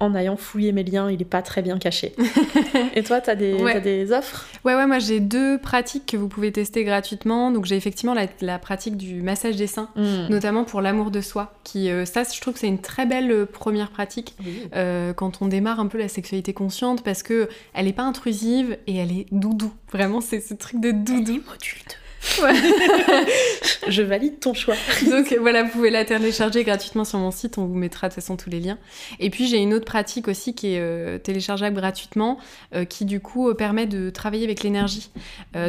[0.00, 1.10] en ayant fouillé mes liens.
[1.10, 2.14] Il est pas très bien caché.
[2.96, 3.22] et toi, Ouais.
[3.22, 4.46] t'as des offres?
[4.64, 7.50] Ouais, ouais, moi j'ai deux pratiques que vous pouvez tester gratuitement.
[7.52, 9.88] Donc j'ai effectivement la, la pratique du massage des seins,
[10.28, 11.52] notamment pour l'amour de soi.
[11.64, 14.36] Qui, euh, ça, je trouve que c'est une très belle première pratique
[15.16, 18.96] quand on démarre un peu la sexualité consciente parce que elle est pas intrusive et
[18.96, 19.72] elle est doudou.
[19.92, 21.34] Vraiment, c'est ce truc de doudou.
[21.34, 21.78] Module
[23.88, 24.74] je valide ton choix.
[25.10, 28.22] Donc voilà, vous pouvez la télécharger gratuitement sur mon site, on vous mettra de toute
[28.22, 28.78] façon tous les liens.
[29.18, 32.38] Et puis j'ai une autre pratique aussi qui est euh, téléchargeable gratuitement,
[32.74, 35.10] euh, qui du coup euh, permet de travailler avec l'énergie.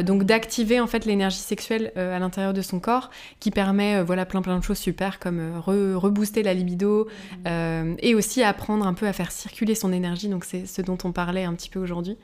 [0.04, 4.42] donc d'activer en fait l'énergie sexuelle à l'intérieur de son corps, qui permet voilà plein
[4.42, 7.08] plein de choses super comme rebooster la libido
[7.46, 10.28] et aussi apprendre un peu à faire circuler son énergie.
[10.28, 12.16] Donc c'est ce dont on parlait un petit peu aujourd'hui.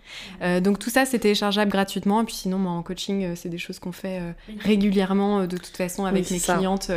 [0.63, 2.23] donc tout ça c'est téléchargeable gratuitement.
[2.23, 4.18] Et puis sinon moi en coaching c'est des choses qu'on fait
[4.61, 6.91] régulièrement de toute façon avec mes clientes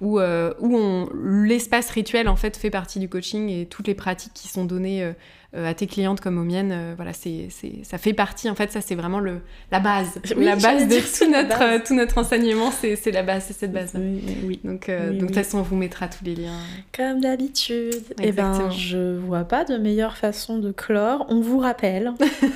[0.00, 4.48] où, où l'espace rituel en fait fait partie du coaching et toutes les pratiques qui
[4.48, 5.14] sont données euh, euh,
[5.54, 7.48] à tes clientes comme aux miennes, euh, voilà, c'est,
[7.82, 9.40] ça fait partie, en fait, ça c'est vraiment le,
[9.70, 10.18] la base.
[10.36, 13.92] la base de tout notre, tout notre enseignement, c'est, la base, c'est cette base.
[13.94, 14.60] Oui, oui.
[14.64, 16.58] Donc, donc de toute façon, on vous mettra tous les liens.
[16.96, 18.02] Comme d'habitude.
[18.20, 21.26] Et eh ben, je vois pas de meilleure façon de clore.
[21.28, 22.12] On vous rappelle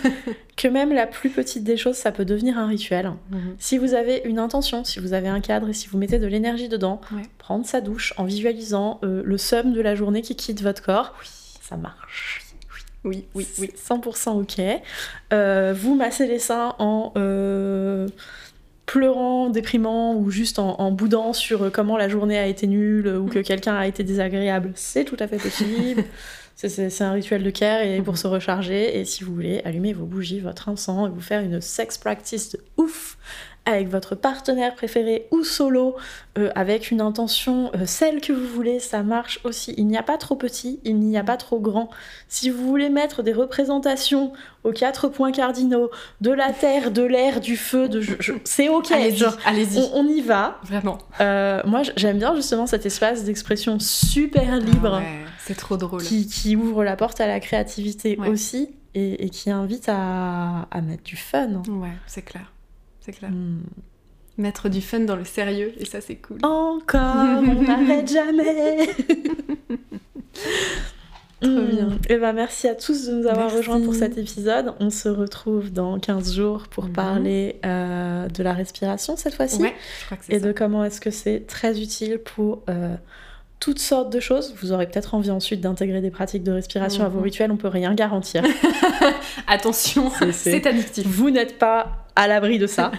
[0.57, 3.13] que même la plus petite des choses, ça peut devenir un rituel.
[3.31, 3.57] Mhm.
[3.59, 6.27] Si vous avez une intention, si vous avez un cadre et si vous mettez de
[6.27, 7.01] l'énergie dedans,
[7.37, 11.27] prendre sa douche en visualisant le somme de la journée qui quitte votre corps, oui.
[11.61, 12.46] ça marche
[13.07, 13.71] oui, oui, oui.
[13.77, 14.83] 100% ok.
[15.33, 18.09] Euh, vous massez les seins en euh,
[18.85, 23.39] pleurant, déprimant ou juste en, boudant sur comment la journée a été nulle ou que
[23.39, 23.43] mm.
[23.43, 26.05] quelqu'un a été désagréable, c'est tout à fait possible.
[26.57, 28.19] c'est un rituel de care et pour mm-hmm.
[28.19, 28.99] se recharger.
[28.99, 32.51] Et si vous voulez, allumer vos bougies, votre encens et vous faire une sex practice
[32.53, 33.17] de ouf
[33.67, 35.97] avec votre partenaire préféré ou solo,
[36.39, 39.75] euh, avec une intention, euh, celle que vous voulez, ça marche aussi.
[39.77, 41.91] Il n'y a pas trop petit, il n'y a pas trop grand.
[42.29, 45.91] Si vous voulez mettre des représentations aux quatre points cardinaux
[46.21, 48.01] de la terre, de l'air, du feu, de
[48.45, 48.93] c'est ok.
[48.93, 50.59] Allez-y, On, y va.
[50.63, 50.99] Vraiment.
[51.21, 55.03] Euh, moi, j'aime bien justement cet espace d'expression super libre.
[55.03, 56.03] Ah c'est trop drôle.
[56.03, 61.17] Qui, ouvre la porte à la créativité aussi et, qui invite à, à mettre du
[61.17, 61.63] fun.
[61.69, 62.53] Ouais, c'est clair
[63.07, 63.31] c'est clair.
[63.31, 63.63] Hmm.
[64.37, 66.39] Mettre du fun dans le sérieux, et ça, c'est cool.
[66.43, 68.87] Encore, on n'arrête jamais
[71.41, 71.67] Trop hmm.
[71.67, 71.89] bien.
[72.09, 74.75] Et eh ben, merci à tous de nous avoir rejoints pour cet épisode.
[74.81, 76.93] On se retrouve dans 15 jours pour mhm.
[76.93, 79.61] parler euh, de la respiration cette fois-ci.
[79.61, 82.97] Ouais, je crois que et de comment est-ce que c'est très utile pour euh,
[83.61, 84.55] toutes sortes de choses.
[84.61, 87.25] Vous aurez peut-être envie ensuite d'intégrer des pratiques de respiration à vos mhm.
[87.25, 88.43] rituels, on peut rien garantir.
[89.47, 91.07] Attention, c'est addictif.
[91.07, 92.93] Vous n'êtes pas à l'abri de ça.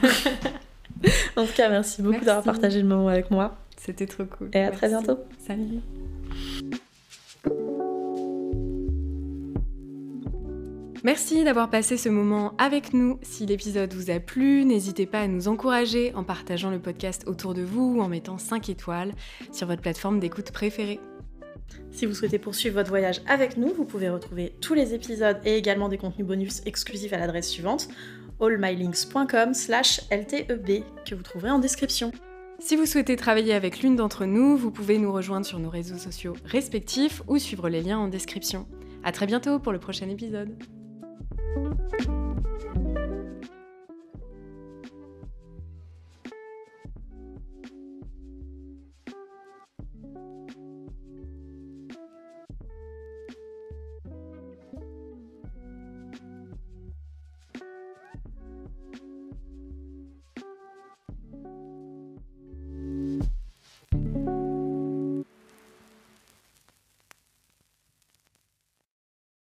[1.35, 3.55] en tout cas, merci beaucoup d'avoir partagé le moment avec moi.
[3.77, 4.49] C'était trop cool.
[4.53, 5.19] Et à très bientôt.
[5.45, 5.81] Salut.
[11.03, 13.19] Merci d'avoir passé ce moment avec nous.
[13.21, 17.53] Si l'épisode vous a plu, n'hésitez pas à nous encourager en partageant le podcast autour
[17.53, 19.13] de vous ou en mettant 5 étoiles
[19.51, 20.99] sur votre plateforme d'écoute préférée.
[21.91, 25.57] Si vous souhaitez poursuivre votre voyage avec nous, vous pouvez retrouver tous les épisodes et
[25.57, 27.89] également des contenus bonus exclusifs à l'adresse suivante
[28.39, 32.11] allmylinks.com slash lteb que vous trouverez en description.
[32.59, 35.97] Si vous souhaitez travailler avec l'une d'entre nous, vous pouvez nous rejoindre sur nos réseaux
[35.97, 38.67] sociaux respectifs ou suivre les liens en description.
[39.03, 40.57] A très bientôt pour le prochain épisode.
[41.57, 42.16] Thank you.